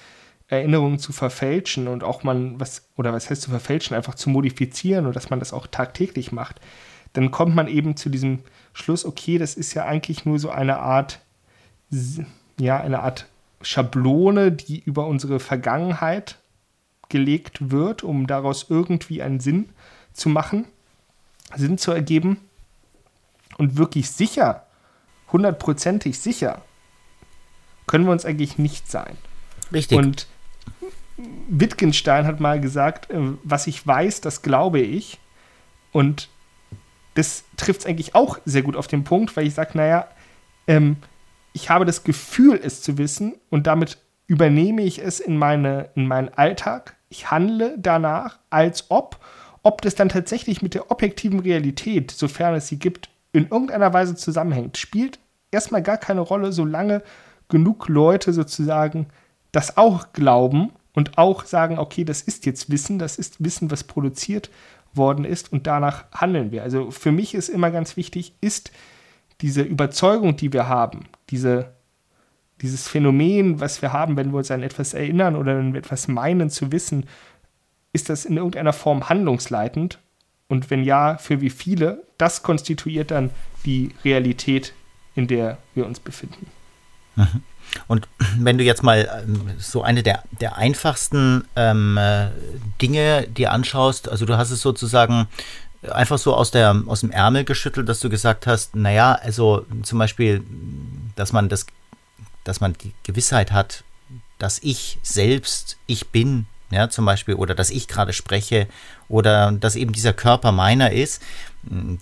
Erinnerungen 0.47 0.99
zu 0.99 1.13
verfälschen 1.13 1.89
und 1.89 2.03
auch 2.03 2.23
man 2.23 2.59
was, 2.59 2.89
oder 2.97 3.13
was 3.13 3.29
heißt 3.29 3.43
zu 3.43 3.51
verfälschen, 3.51 3.95
einfach 3.95 4.15
zu 4.15 4.31
modifizieren 4.31 5.07
und 5.07 5.15
dass 5.15 5.31
man 5.31 5.39
das 5.39 5.53
auch 5.53 5.67
tagtäglich 5.67 6.33
macht, 6.33 6.61
dann 7.13 7.31
kommt 7.31 7.55
man 7.55 7.69
eben 7.69 7.97
zu 7.97 8.09
diesem 8.09 8.41
Schluss, 8.73 9.05
okay, 9.05 9.39
das 9.39 9.55
ist 9.55 9.75
ja 9.75 9.85
eigentlich 9.85 10.25
nur 10.25 10.39
so 10.39 10.51
eine 10.51 10.79
Art, 10.79 11.21
ja, 12.59 12.81
eine 12.81 13.01
Art 13.01 13.27
Schablone, 13.61 14.53
die 14.53 14.81
über 14.81 15.07
unsere 15.07 15.41
Vergangenheit 15.41 16.39
gelegt 17.09 17.71
wird, 17.71 18.03
um 18.03 18.27
daraus 18.27 18.67
irgendwie 18.69 19.23
einen 19.23 19.41
Sinn 19.41 19.71
zu 20.13 20.29
machen, 20.29 20.67
Sinn 21.57 21.79
zu 21.79 21.93
ergeben. 21.93 22.39
Und 23.57 23.77
wirklich 23.77 24.11
sicher, 24.11 24.67
hundertprozentig 25.33 26.19
sicher, 26.19 26.63
können 27.87 28.05
wir 28.05 28.13
uns 28.13 28.25
eigentlich 28.25 28.59
nicht 28.59 28.91
sein. 28.91 29.17
Richtig. 29.73 29.99
Und 29.99 30.27
Wittgenstein 31.49 32.27
hat 32.27 32.39
mal 32.39 32.61
gesagt, 32.61 33.11
äh, 33.11 33.19
was 33.43 33.67
ich 33.67 33.85
weiß, 33.85 34.21
das 34.21 34.43
glaube 34.43 34.81
ich. 34.81 35.19
Und 35.91 36.29
das 37.15 37.45
trifft 37.57 37.81
es 37.81 37.87
eigentlich 37.87 38.15
auch 38.15 38.39
sehr 38.45 38.63
gut 38.63 38.77
auf 38.77 38.87
den 38.87 39.03
Punkt, 39.03 39.37
weil 39.37 39.47
ich 39.47 39.55
sage, 39.55 39.77
naja, 39.77 40.07
ähm, 40.69 40.99
ich 41.53 41.71
habe 41.71 41.85
das 41.85 42.05
Gefühl, 42.05 42.61
es 42.63 42.83
zu 42.83 42.99
wissen 42.99 43.35
und 43.51 43.67
damit 43.67 43.99
übernehme 44.27 44.83
ich 44.83 45.03
es 45.03 45.21
in, 45.21 45.37
meine, 45.37 45.91
in 45.95 46.07
meinen 46.07 46.29
Alltag. 46.29 46.97
Ich 47.09 47.31
handle 47.31 47.75
danach, 47.79 48.39
als 48.51 48.91
ob, 48.91 49.19
ob 49.63 49.83
das 49.83 49.95
dann 49.95 50.11
tatsächlich 50.11 50.63
mit 50.63 50.75
der 50.75 50.91
objektiven 50.91 51.41
Realität, 51.41 52.11
sofern 52.11 52.55
es 52.55 52.69
sie 52.69 52.79
gibt, 52.79 53.09
in 53.33 53.49
irgendeiner 53.49 53.93
Weise 53.93 54.15
zusammenhängt, 54.15 54.77
spielt 54.77 55.19
erstmal 55.51 55.83
gar 55.83 55.97
keine 55.97 56.21
Rolle, 56.21 56.53
solange 56.53 57.03
genug 57.49 57.89
Leute 57.89 58.33
sozusagen 58.33 59.07
das 59.53 59.79
auch 59.79 60.13
glauben 60.13 60.73
und 60.95 61.17
auch 61.17 61.45
sagen, 61.45 61.79
okay, 61.79 62.05
das 62.05 62.21
ist 62.23 62.45
jetzt 62.45 62.71
Wissen, 62.71 62.99
das 62.99 63.19
ist 63.19 63.43
Wissen, 63.43 63.71
was 63.71 63.85
produziert 63.85 64.51
worden 64.93 65.25
ist 65.25 65.53
und 65.53 65.67
danach 65.67 66.05
handeln 66.13 66.51
wir. 66.51 66.63
Also 66.63 66.91
für 66.91 67.13
mich 67.13 67.35
ist 67.35 67.49
immer 67.49 67.71
ganz 67.71 67.97
wichtig, 67.97 68.35
ist 68.41 68.73
diese 69.41 69.63
Überzeugung, 69.63 70.37
die 70.37 70.53
wir 70.53 70.69
haben, 70.69 71.07
diese, 71.31 71.75
dieses 72.61 72.89
Phänomen, 72.89 73.61
was 73.61 73.83
wir 73.83 73.93
haben, 73.93 74.17
wenn 74.17 74.31
wir 74.31 74.39
uns 74.39 74.51
an 74.51 74.63
etwas 74.63 74.95
erinnern 74.95 75.37
oder 75.37 75.57
wenn 75.57 75.73
wir 75.73 75.81
etwas 75.81 76.09
meinen 76.09 76.51
zu 76.51 76.73
wissen, 76.73 77.07
ist 77.93 78.09
das 78.09 78.25
in 78.25 78.37
irgendeiner 78.37 78.73
Form 78.73 79.09
handlungsleitend? 79.09 79.99
Und 80.49 80.71
wenn 80.71 80.83
ja, 80.83 81.19
für 81.19 81.41
wie 81.41 81.51
viele? 81.51 82.05
Das 82.17 82.43
konstituiert 82.43 83.11
dann 83.11 83.31
die 83.65 83.95
Realität, 84.05 84.73
in 85.15 85.27
der 85.27 85.59
wir 85.75 85.87
uns 85.87 86.01
befinden. 86.01 86.47
Mhm. 87.17 87.43
Und 87.87 88.09
wenn 88.39 88.57
du 88.57 88.65
jetzt 88.65 88.83
mal 88.83 89.25
ähm, 89.25 89.51
so 89.59 89.83
eine 89.83 90.03
der, 90.03 90.23
der 90.41 90.57
einfachsten 90.57 91.45
ähm, 91.55 91.99
äh, 91.99 92.29
Dinge 92.81 93.27
dir 93.29 93.53
anschaust, 93.53 94.09
also 94.09 94.25
du 94.25 94.39
hast 94.39 94.51
es 94.51 94.63
sozusagen 94.63 95.29
einfach 95.91 96.19
so 96.19 96.35
aus, 96.35 96.51
der, 96.51 96.83
aus 96.87 97.01
dem 97.01 97.11
Ärmel 97.11 97.45
geschüttelt, 97.45 97.89
dass 97.89 98.01
du 98.01 98.09
gesagt 98.09 98.47
hast, 98.47 98.75
naja, 98.75 99.13
also 99.13 99.65
zum 99.83 99.99
Beispiel, 99.99 100.43
dass 101.19 101.33
man 101.33 101.49
das, 101.49 101.67
dass 102.45 102.61
man 102.61 102.75
die 102.75 102.93
Gewissheit 103.03 103.53
hat, 103.53 103.83
dass 104.39 104.61
ich 104.63 104.99
selbst 105.03 105.77
ich 105.87 106.09
bin, 106.09 106.47
ja, 106.71 106.89
zum 106.89 107.05
Beispiel, 107.05 107.35
oder 107.35 107.55
dass 107.55 107.71
ich 107.71 107.89
gerade 107.89 108.13
spreche, 108.13 108.69
oder 109.09 109.53
dass 109.53 109.75
eben 109.75 109.93
dieser 109.93 110.13
Körper 110.13 110.53
meiner 110.53 110.93
ist, 110.93 111.23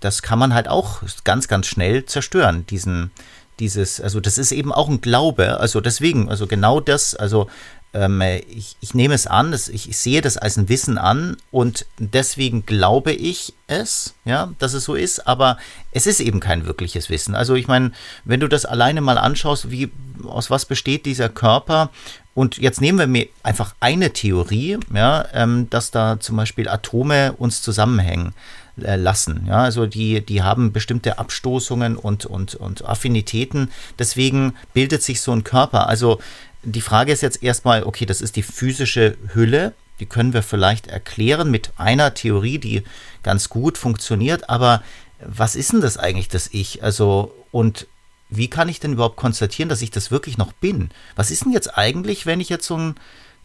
das 0.01 0.23
kann 0.23 0.39
man 0.39 0.53
halt 0.53 0.69
auch 0.69 1.03
ganz, 1.25 1.49
ganz 1.49 1.67
schnell 1.67 2.05
zerstören, 2.05 2.67
diesen, 2.67 3.11
dieses, 3.59 4.01
also 4.01 4.21
das 4.21 4.37
ist 4.37 4.53
eben 4.53 4.73
auch 4.73 4.89
ein 4.89 5.01
Glaube, 5.01 5.61
also 5.61 5.81
deswegen, 5.81 6.29
also 6.29 6.47
genau 6.47 6.81
das, 6.81 7.15
also 7.15 7.49
ähm, 7.93 8.21
ich, 8.49 8.77
ich 8.81 8.95
nehme 8.95 9.15
es 9.15 9.27
an, 9.27 9.53
das, 9.53 9.69
ich, 9.69 9.89
ich, 9.89 9.97
sehe 9.97 10.21
das 10.21 10.37
als 10.37 10.57
ein 10.57 10.69
Wissen 10.69 10.99
an 10.99 11.37
und 11.51 11.87
deswegen 11.99 12.67
glaube 12.67 13.13
ich 13.13 13.55
es, 13.67 14.15
ja, 14.25 14.53
dass 14.59 14.75
es 14.75 14.85
so 14.85 14.95
ist, 14.95 15.27
aber 15.27 15.59
es 15.93 16.07
ist 16.07 16.21
eben 16.21 16.41
kein 16.41 16.67
wirkliches 16.67 17.09
Wissen. 17.11 17.35
Also 17.35 17.55
ich 17.55 17.69
meine, 17.69 17.93
wenn 18.25 18.41
du 18.41 18.49
das 18.49 18.65
alleine 18.65 19.01
mal 19.01 19.19
anschaust, 19.19 19.71
wie, 19.71 19.91
aus 20.25 20.51
was 20.51 20.67
besteht 20.67 21.07
dieser 21.07 21.29
Körper 21.29 21.91
und 22.35 22.59
jetzt 22.59 22.81
nehmen 22.81 22.99
wir 22.99 23.07
mir 23.07 23.29
einfach 23.43 23.75
eine 23.81 24.13
Theorie, 24.13 24.79
ja, 24.93 25.27
ähm, 25.33 25.71
dass 25.71 25.91
da 25.91 26.21
zum 26.21 26.37
Beispiel 26.37 26.69
Atome 26.69 27.33
uns 27.33 27.63
zusammenhängen. 27.63 28.35
Äh, 28.79 28.97
lassen. 28.97 29.47
Ja, 29.49 29.61
also 29.61 29.87
die, 29.87 30.21
die 30.21 30.43
haben 30.43 30.71
bestimmte 30.71 31.19
Abstoßungen 31.19 31.97
und, 31.97 32.27
und, 32.27 32.57
und 32.57 32.85
Affinitäten. 32.85 33.71
Deswegen 33.99 34.55
bildet 34.75 35.03
sich 35.03 35.23
so 35.23 35.33
ein 35.33 35.45
Körper. 35.45 35.89
Also 35.89 36.19
die 36.63 36.81
Frage 36.81 37.13
ist 37.13 37.23
jetzt 37.23 37.43
erstmal, 37.43 37.85
okay, 37.85 38.07
das 38.07 38.21
ist 38.21 38.37
die 38.37 38.43
physische 38.43 39.17
Hülle. 39.35 39.73
Die 40.01 40.07
können 40.07 40.33
wir 40.33 40.43
vielleicht 40.43 40.89
erklären 40.89 41.51
mit 41.51 41.73
einer 41.77 42.13
Theorie, 42.15 42.59
die 42.59 42.83
ganz 43.23 43.49
gut 43.49 43.79
funktioniert. 43.79 44.51
Aber 44.51 44.83
was 45.21 45.57
ist 45.57 45.73
denn 45.73 45.81
das 45.81 45.97
eigentlich, 45.97 46.29
das 46.29 46.49
Ich? 46.53 46.83
Also, 46.83 47.35
und 47.51 47.87
wie 48.29 48.51
kann 48.51 48.69
ich 48.69 48.81
denn 48.81 48.95
überhaupt 48.95 49.17
konstatieren, 49.17 49.69
dass 49.69 49.83
ich 49.83 49.91
das 49.91 50.11
wirklich 50.11 50.37
noch 50.37 50.53
bin? 50.53 50.91
Was 51.15 51.31
ist 51.31 51.45
denn 51.45 51.53
jetzt 51.53 51.79
eigentlich, 51.79 52.27
wenn 52.27 52.41
ich 52.41 52.49
jetzt 52.49 52.67
so 52.67 52.75
einen 52.75 52.97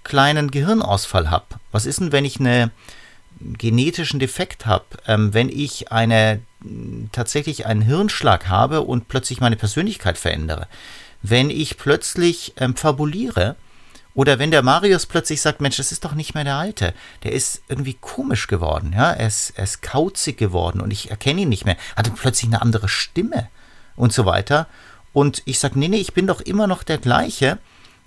kleinen 0.04 0.52
Gehirnausfall 0.52 1.30
habe? 1.30 1.45
Was 1.71 1.86
ist 1.86 2.00
denn, 2.00 2.12
wenn 2.12 2.26
ich 2.26 2.39
eine 2.39 2.71
genetischen 3.58 4.19
Defekt 4.19 4.65
habe, 4.65 4.86
ähm, 5.08 5.34
wenn 5.34 5.50
ich 5.50 5.91
eine 5.91 6.41
tatsächlich 7.12 7.65
einen 7.65 7.82
Hirnschlag 7.82 8.47
habe 8.47 8.82
und 8.82 9.08
plötzlich 9.08 9.39
meine 9.39 9.56
Persönlichkeit 9.56 10.17
verändere, 10.17 10.67
wenn 11.21 11.49
ich 11.49 11.77
plötzlich 11.77 12.53
ähm, 12.57 12.75
fabuliere 12.75 13.55
oder 14.13 14.39
wenn 14.39 14.51
der 14.51 14.63
Marius 14.63 15.05
plötzlich 15.05 15.41
sagt, 15.41 15.62
Mensch, 15.62 15.77
das 15.77 15.91
ist 15.91 16.03
doch 16.03 16.13
nicht 16.13 16.34
mehr 16.34 16.43
der 16.43 16.55
Alte, 16.55 16.93
der 17.23 17.31
ist 17.31 17.62
irgendwie 17.69 17.95
komisch 17.99 18.47
geworden, 18.47 18.93
ja, 18.95 19.12
er 19.12 19.27
ist, 19.27 19.51
er 19.55 19.63
ist 19.63 19.81
kauzig 19.81 20.38
geworden 20.38 20.81
und 20.81 20.91
ich 20.91 21.10
erkenne 21.10 21.41
ihn 21.41 21.49
nicht 21.49 21.65
mehr, 21.65 21.77
hat 21.95 22.13
plötzlich 22.15 22.49
eine 22.49 22.62
andere 22.62 22.89
Stimme 22.89 23.49
und 23.95 24.13
so 24.13 24.25
weiter 24.25 24.67
und 25.13 25.41
ich 25.45 25.60
sage, 25.60 25.79
nee, 25.79 25.88
nee, 25.88 25.97
ich 25.97 26.13
bin 26.13 26.27
doch 26.27 26.41
immer 26.41 26.67
noch 26.67 26.84
der 26.84 26.97
gleiche 26.97 27.57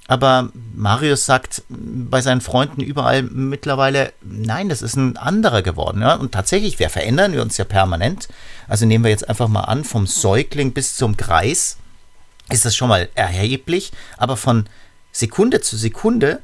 aber 0.06 0.50
Marius 0.74 1.24
sagt 1.24 1.62
bei 1.68 2.20
seinen 2.20 2.42
Freunden 2.42 2.82
überall 2.82 3.22
mittlerweile, 3.22 4.12
nein, 4.22 4.68
das 4.68 4.82
ist 4.82 4.96
ein 4.96 5.16
anderer 5.16 5.62
geworden. 5.62 6.02
Ja? 6.02 6.14
Und 6.14 6.32
tatsächlich, 6.32 6.78
wir 6.78 6.90
verändern 6.90 7.32
wir 7.32 7.40
uns 7.40 7.56
ja 7.56 7.64
permanent. 7.64 8.28
Also 8.68 8.84
nehmen 8.84 9.04
wir 9.04 9.10
jetzt 9.10 9.28
einfach 9.28 9.48
mal 9.48 9.62
an, 9.62 9.82
vom 9.84 10.06
Säugling 10.06 10.72
bis 10.72 10.96
zum 10.96 11.16
Kreis 11.16 11.78
ist 12.50 12.64
das 12.64 12.76
schon 12.76 12.88
mal 12.88 13.08
erheblich. 13.14 13.92
Aber 14.16 14.36
von 14.36 14.66
Sekunde 15.12 15.60
zu 15.60 15.76
Sekunde 15.76 16.42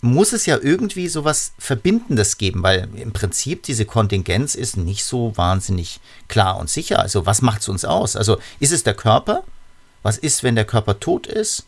muss 0.00 0.32
es 0.32 0.46
ja 0.46 0.58
irgendwie 0.60 1.08
so 1.08 1.24
was 1.24 1.52
Verbindendes 1.58 2.36
geben, 2.36 2.62
weil 2.64 2.88
im 2.96 3.12
Prinzip 3.12 3.62
diese 3.62 3.84
Kontingenz 3.84 4.56
ist 4.56 4.76
nicht 4.76 5.04
so 5.04 5.36
wahnsinnig 5.36 6.00
klar 6.26 6.58
und 6.58 6.68
sicher. 6.68 6.98
Also 6.98 7.24
was 7.24 7.40
macht 7.40 7.62
es 7.62 7.68
uns 7.68 7.84
aus? 7.84 8.16
Also 8.16 8.38
ist 8.58 8.72
es 8.72 8.82
der 8.82 8.94
Körper? 8.94 9.44
Was 10.02 10.18
ist, 10.18 10.42
wenn 10.42 10.56
der 10.56 10.64
Körper 10.64 10.98
tot 10.98 11.28
ist? 11.28 11.66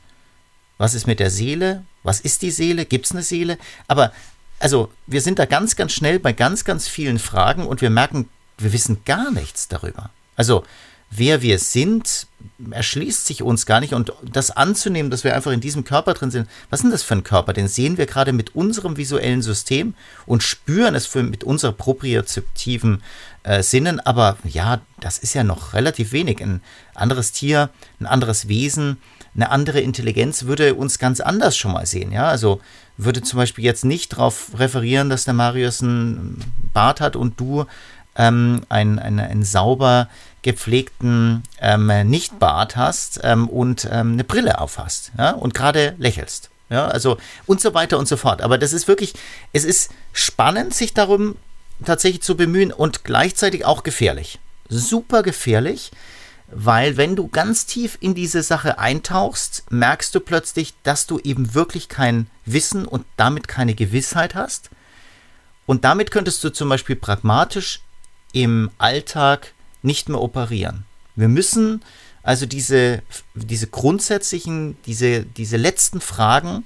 Was 0.78 0.94
ist 0.94 1.06
mit 1.06 1.20
der 1.20 1.30
Seele? 1.30 1.84
Was 2.02 2.20
ist 2.20 2.42
die 2.42 2.50
Seele? 2.50 2.84
Gibt 2.84 3.06
es 3.06 3.12
eine 3.12 3.22
Seele? 3.22 3.56
Aber 3.86 4.12
also 4.58 4.90
wir 5.06 5.20
sind 5.20 5.38
da 5.38 5.44
ganz, 5.44 5.76
ganz 5.76 5.92
schnell 5.92 6.18
bei 6.18 6.32
ganz, 6.32 6.64
ganz 6.64 6.88
vielen 6.88 7.20
Fragen 7.20 7.66
und 7.66 7.82
wir 7.82 7.90
merken, 7.90 8.28
wir 8.58 8.72
wissen 8.72 9.02
gar 9.04 9.30
nichts 9.30 9.68
darüber. 9.68 10.10
Also 10.34 10.64
wer 11.10 11.42
wir 11.42 11.58
sind, 11.58 12.26
erschließt 12.70 13.26
sich 13.26 13.42
uns 13.42 13.66
gar 13.66 13.80
nicht. 13.80 13.94
Und 13.94 14.12
das 14.22 14.50
anzunehmen, 14.50 15.10
dass 15.10 15.24
wir 15.24 15.34
einfach 15.34 15.52
in 15.52 15.60
diesem 15.60 15.84
Körper 15.84 16.14
drin 16.14 16.30
sind, 16.30 16.48
was 16.70 16.80
ist 16.80 16.84
denn 16.84 16.90
das 16.90 17.02
für 17.02 17.14
ein 17.14 17.24
Körper? 17.24 17.52
Den 17.52 17.68
sehen 17.68 17.98
wir 17.98 18.06
gerade 18.06 18.32
mit 18.32 18.54
unserem 18.54 18.96
visuellen 18.96 19.42
System 19.42 19.94
und 20.26 20.42
spüren 20.42 20.94
es 20.94 21.06
für, 21.06 21.22
mit 21.22 21.44
unseren 21.44 21.76
propriozeptiven 21.76 23.02
äh, 23.42 23.62
Sinnen. 23.62 24.00
Aber 24.00 24.36
ja, 24.44 24.80
das 25.00 25.18
ist 25.18 25.34
ja 25.34 25.44
noch 25.44 25.72
relativ 25.74 26.12
wenig. 26.12 26.40
Ein 26.42 26.60
anderes 26.94 27.32
Tier, 27.32 27.70
ein 28.00 28.06
anderes 28.06 28.48
Wesen, 28.48 28.98
eine 29.34 29.50
andere 29.50 29.80
Intelligenz 29.80 30.44
würde 30.44 30.74
uns 30.74 30.98
ganz 30.98 31.20
anders 31.20 31.56
schon 31.56 31.72
mal 31.72 31.86
sehen. 31.86 32.12
Ja, 32.12 32.28
also 32.28 32.60
würde 32.96 33.22
zum 33.22 33.38
Beispiel 33.38 33.64
jetzt 33.64 33.84
nicht 33.84 34.12
darauf 34.12 34.50
referieren, 34.56 35.10
dass 35.10 35.24
der 35.24 35.34
Marius 35.34 35.82
einen 35.82 36.40
Bart 36.72 37.00
hat 37.00 37.16
und 37.16 37.40
du 37.40 37.66
ähm, 38.16 38.62
einen, 38.68 39.00
einen, 39.00 39.18
einen 39.18 39.42
sauber 39.42 40.08
gepflegten 40.44 41.42
ähm, 41.58 41.90
Nicht-Bart 42.08 42.76
hast 42.76 43.18
ähm, 43.24 43.48
und 43.48 43.88
ähm, 43.90 44.12
eine 44.12 44.24
Brille 44.24 44.60
aufhast 44.60 45.10
ja, 45.18 45.32
und 45.32 45.54
gerade 45.54 45.96
lächelst. 45.98 46.50
Ja, 46.70 46.86
also 46.86 47.18
und 47.46 47.60
so 47.60 47.74
weiter 47.74 47.98
und 47.98 48.06
so 48.06 48.16
fort. 48.16 48.42
Aber 48.42 48.58
das 48.58 48.72
ist 48.72 48.86
wirklich, 48.86 49.14
es 49.52 49.64
ist 49.64 49.90
spannend, 50.12 50.74
sich 50.74 50.94
darum 50.94 51.36
tatsächlich 51.84 52.22
zu 52.22 52.36
bemühen 52.36 52.72
und 52.72 53.04
gleichzeitig 53.04 53.64
auch 53.64 53.82
gefährlich. 53.82 54.38
Super 54.68 55.22
gefährlich, 55.22 55.90
Weil 56.48 56.96
wenn 56.96 57.16
du 57.16 57.28
ganz 57.28 57.66
tief 57.66 57.96
in 58.00 58.14
diese 58.14 58.42
Sache 58.42 58.78
eintauchst, 58.78 59.64
merkst 59.70 60.14
du 60.14 60.20
plötzlich, 60.20 60.74
dass 60.82 61.06
du 61.06 61.18
eben 61.18 61.54
wirklich 61.54 61.88
kein 61.88 62.28
Wissen 62.44 62.86
und 62.86 63.06
damit 63.16 63.48
keine 63.48 63.74
Gewissheit 63.74 64.34
hast. 64.34 64.70
Und 65.66 65.84
damit 65.84 66.10
könntest 66.10 66.44
du 66.44 66.50
zum 66.50 66.68
Beispiel 66.68 66.96
pragmatisch 66.96 67.80
im 68.32 68.70
Alltag 68.76 69.53
nicht 69.84 70.08
mehr 70.08 70.20
operieren. 70.20 70.84
Wir 71.16 71.28
müssen 71.28 71.82
also 72.24 72.46
diese, 72.46 73.02
diese 73.34 73.66
grundsätzlichen, 73.66 74.76
diese, 74.86 75.24
diese 75.24 75.58
letzten 75.58 76.00
Fragen 76.00 76.64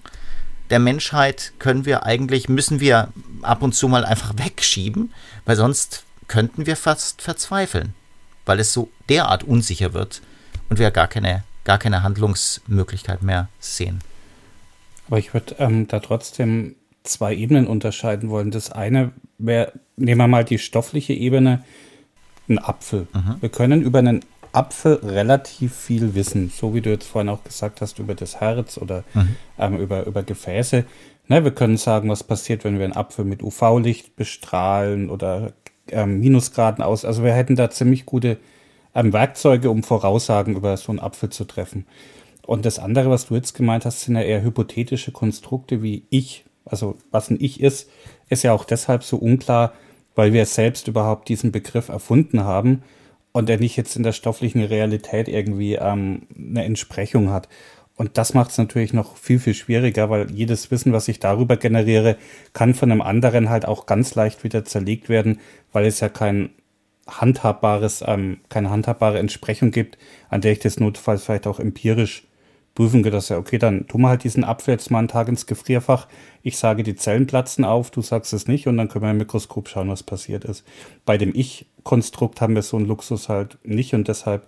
der 0.70 0.78
Menschheit 0.78 1.52
können 1.58 1.84
wir 1.84 2.04
eigentlich, 2.04 2.48
müssen 2.48 2.78
wir 2.78 3.12
ab 3.42 3.62
und 3.62 3.74
zu 3.74 3.88
mal 3.88 4.04
einfach 4.04 4.34
wegschieben, 4.36 5.12
weil 5.44 5.56
sonst 5.56 6.04
könnten 6.28 6.66
wir 6.66 6.76
fast 6.76 7.22
verzweifeln, 7.22 7.94
weil 8.46 8.60
es 8.60 8.72
so 8.72 8.88
derart 9.08 9.42
unsicher 9.42 9.94
wird 9.94 10.22
und 10.68 10.78
wir 10.78 10.90
gar 10.92 11.08
keine, 11.08 11.42
gar 11.64 11.78
keine 11.78 12.02
Handlungsmöglichkeit 12.02 13.22
mehr 13.22 13.48
sehen. 13.58 13.98
Aber 15.08 15.18
ich 15.18 15.34
würde 15.34 15.56
ähm, 15.58 15.88
da 15.88 15.98
trotzdem 16.00 16.76
zwei 17.02 17.34
Ebenen 17.34 17.66
unterscheiden 17.66 18.28
wollen. 18.28 18.50
Das 18.50 18.70
eine 18.70 19.12
wäre, 19.38 19.72
nehmen 19.96 20.20
wir 20.20 20.28
mal 20.28 20.44
die 20.44 20.58
stoffliche 20.58 21.14
Ebene, 21.14 21.64
ein 22.48 22.58
Apfel. 22.58 23.06
Mhm. 23.12 23.36
Wir 23.40 23.48
können 23.48 23.82
über 23.82 23.98
einen 23.98 24.24
Apfel 24.52 24.94
relativ 25.02 25.74
viel 25.74 26.14
wissen, 26.14 26.50
so 26.50 26.74
wie 26.74 26.80
du 26.80 26.90
jetzt 26.90 27.06
vorhin 27.06 27.28
auch 27.28 27.44
gesagt 27.44 27.80
hast, 27.80 27.98
über 27.98 28.14
das 28.14 28.40
Herz 28.40 28.78
oder 28.78 29.04
mhm. 29.14 29.36
ähm, 29.58 29.76
über, 29.78 30.06
über 30.06 30.22
Gefäße. 30.22 30.84
Ne, 31.28 31.44
wir 31.44 31.50
können 31.50 31.76
sagen, 31.76 32.08
was 32.08 32.24
passiert, 32.24 32.64
wenn 32.64 32.78
wir 32.78 32.84
einen 32.84 32.96
Apfel 32.96 33.24
mit 33.24 33.42
UV-Licht 33.42 34.16
bestrahlen 34.16 35.10
oder 35.10 35.52
ähm, 35.90 36.20
Minusgraden 36.20 36.82
aus. 36.82 37.04
Also 37.04 37.22
wir 37.22 37.32
hätten 37.32 37.56
da 37.56 37.70
ziemlich 37.70 38.06
gute 38.06 38.38
ähm, 38.94 39.12
Werkzeuge, 39.12 39.70
um 39.70 39.82
Voraussagen 39.82 40.56
über 40.56 40.76
so 40.76 40.90
einen 40.90 41.00
Apfel 41.00 41.28
zu 41.28 41.44
treffen. 41.44 41.86
Und 42.46 42.64
das 42.64 42.78
andere, 42.78 43.10
was 43.10 43.26
du 43.26 43.34
jetzt 43.34 43.54
gemeint 43.54 43.84
hast, 43.84 44.00
sind 44.00 44.16
ja 44.16 44.22
eher 44.22 44.42
hypothetische 44.42 45.12
Konstrukte 45.12 45.82
wie 45.82 46.04
ich. 46.08 46.46
Also 46.64 46.96
was 47.10 47.30
ein 47.30 47.36
Ich 47.40 47.60
ist, 47.60 47.90
ist 48.30 48.42
ja 48.42 48.52
auch 48.54 48.64
deshalb 48.64 49.04
so 49.04 49.18
unklar, 49.18 49.74
weil 50.18 50.32
wir 50.32 50.46
selbst 50.46 50.88
überhaupt 50.88 51.28
diesen 51.28 51.52
Begriff 51.52 51.90
erfunden 51.90 52.42
haben 52.42 52.82
und 53.30 53.48
er 53.48 53.58
nicht 53.58 53.76
jetzt 53.76 53.94
in 53.94 54.02
der 54.02 54.10
stofflichen 54.10 54.64
Realität 54.64 55.28
irgendwie 55.28 55.76
ähm, 55.76 56.22
eine 56.36 56.64
Entsprechung 56.64 57.30
hat. 57.30 57.48
Und 57.94 58.18
das 58.18 58.34
macht 58.34 58.50
es 58.50 58.58
natürlich 58.58 58.92
noch 58.92 59.16
viel, 59.16 59.38
viel 59.38 59.54
schwieriger, 59.54 60.10
weil 60.10 60.28
jedes 60.32 60.72
Wissen, 60.72 60.92
was 60.92 61.06
ich 61.06 61.20
darüber 61.20 61.56
generiere, 61.56 62.16
kann 62.52 62.74
von 62.74 62.90
einem 62.90 63.00
anderen 63.00 63.48
halt 63.48 63.64
auch 63.64 63.86
ganz 63.86 64.16
leicht 64.16 64.42
wieder 64.42 64.64
zerlegt 64.64 65.08
werden, 65.08 65.38
weil 65.72 65.86
es 65.86 66.00
ja 66.00 66.08
kein 66.08 66.50
handhabbares, 67.06 68.02
ähm, 68.04 68.38
keine 68.48 68.70
handhabbare 68.70 69.20
Entsprechung 69.20 69.70
gibt, 69.70 69.98
an 70.30 70.40
der 70.40 70.50
ich 70.50 70.58
das 70.58 70.80
notfalls 70.80 71.22
vielleicht 71.22 71.46
auch 71.46 71.60
empirisch 71.60 72.24
prüfen 72.78 73.02
kann, 73.02 73.10
dass 73.10 73.28
ja, 73.28 73.38
okay, 73.38 73.58
dann 73.58 73.88
tun 73.88 74.02
wir 74.02 74.08
halt 74.08 74.22
diesen 74.22 74.44
Apfel 74.44 74.74
jetzt 74.74 74.92
mal 74.92 75.00
einen 75.00 75.08
Tag 75.08 75.26
ins 75.26 75.46
Gefrierfach. 75.46 76.06
Ich 76.44 76.58
sage, 76.58 76.84
die 76.84 76.94
Zellen 76.94 77.26
platzen 77.26 77.64
auf, 77.64 77.90
du 77.90 78.02
sagst 78.02 78.32
es 78.32 78.46
nicht 78.46 78.68
und 78.68 78.76
dann 78.76 78.88
können 78.88 79.04
wir 79.04 79.10
im 79.10 79.16
Mikroskop 79.16 79.68
schauen, 79.68 79.88
was 79.88 80.04
passiert 80.04 80.44
ist. 80.44 80.64
Bei 81.04 81.18
dem 81.18 81.34
Ich-Konstrukt 81.34 82.40
haben 82.40 82.54
wir 82.54 82.62
so 82.62 82.76
einen 82.76 82.86
Luxus 82.86 83.28
halt 83.28 83.58
nicht 83.64 83.94
und 83.94 84.06
deshalb 84.06 84.46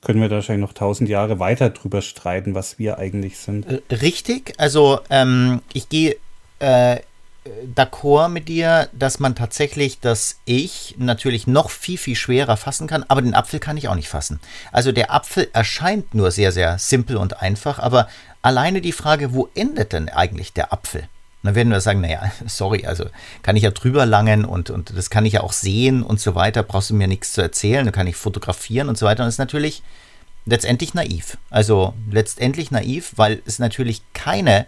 können 0.00 0.20
wir 0.20 0.28
da 0.28 0.36
wahrscheinlich 0.36 0.64
noch 0.64 0.74
tausend 0.74 1.08
Jahre 1.08 1.40
weiter 1.40 1.70
drüber 1.70 2.02
streiten, 2.02 2.54
was 2.54 2.78
wir 2.78 2.98
eigentlich 2.98 3.38
sind. 3.38 3.66
Äh, 3.66 3.80
richtig, 3.96 4.54
also 4.58 5.00
ähm, 5.10 5.60
ich 5.72 5.88
gehe 5.88 6.14
äh, 6.60 7.00
d'accord 7.74 8.28
mit 8.28 8.48
dir, 8.48 8.88
dass 8.92 9.18
man 9.18 9.34
tatsächlich 9.34 10.00
das 10.00 10.38
Ich 10.44 10.94
natürlich 10.98 11.46
noch 11.46 11.70
viel, 11.70 11.98
viel 11.98 12.16
schwerer 12.16 12.56
fassen 12.56 12.86
kann, 12.86 13.04
aber 13.08 13.22
den 13.22 13.34
Apfel 13.34 13.58
kann 13.60 13.76
ich 13.76 13.88
auch 13.88 13.94
nicht 13.94 14.08
fassen. 14.08 14.40
Also 14.70 14.92
der 14.92 15.12
Apfel 15.12 15.48
erscheint 15.52 16.14
nur 16.14 16.30
sehr, 16.30 16.52
sehr 16.52 16.78
simpel 16.78 17.16
und 17.16 17.42
einfach, 17.42 17.78
aber 17.78 18.08
alleine 18.42 18.80
die 18.80 18.92
Frage, 18.92 19.34
wo 19.34 19.48
endet 19.54 19.92
denn 19.92 20.08
eigentlich 20.08 20.52
der 20.52 20.72
Apfel? 20.72 21.08
dann 21.42 21.54
werden 21.56 21.70
wir 21.70 21.80
sagen, 21.80 22.00
naja, 22.00 22.30
sorry, 22.46 22.86
also 22.86 23.06
kann 23.42 23.56
ich 23.56 23.64
ja 23.64 23.70
drüber 23.70 24.06
langen 24.06 24.44
und, 24.44 24.70
und 24.70 24.96
das 24.96 25.10
kann 25.10 25.26
ich 25.26 25.34
ja 25.34 25.40
auch 25.42 25.52
sehen 25.52 26.02
und 26.02 26.20
so 26.20 26.34
weiter, 26.34 26.62
brauchst 26.62 26.90
du 26.90 26.94
mir 26.94 27.08
nichts 27.08 27.32
zu 27.32 27.42
erzählen, 27.42 27.84
dann 27.84 27.92
kann 27.92 28.06
ich 28.06 28.16
fotografieren 28.16 28.88
und 28.88 28.96
so 28.96 29.06
weiter. 29.06 29.22
Und 29.22 29.26
das 29.26 29.34
ist 29.34 29.38
natürlich 29.38 29.82
letztendlich 30.46 30.94
naiv. 30.94 31.36
Also 31.50 31.94
letztendlich 32.10 32.70
naiv, 32.70 33.12
weil 33.16 33.42
es 33.44 33.58
natürlich 33.58 34.02
keine 34.12 34.66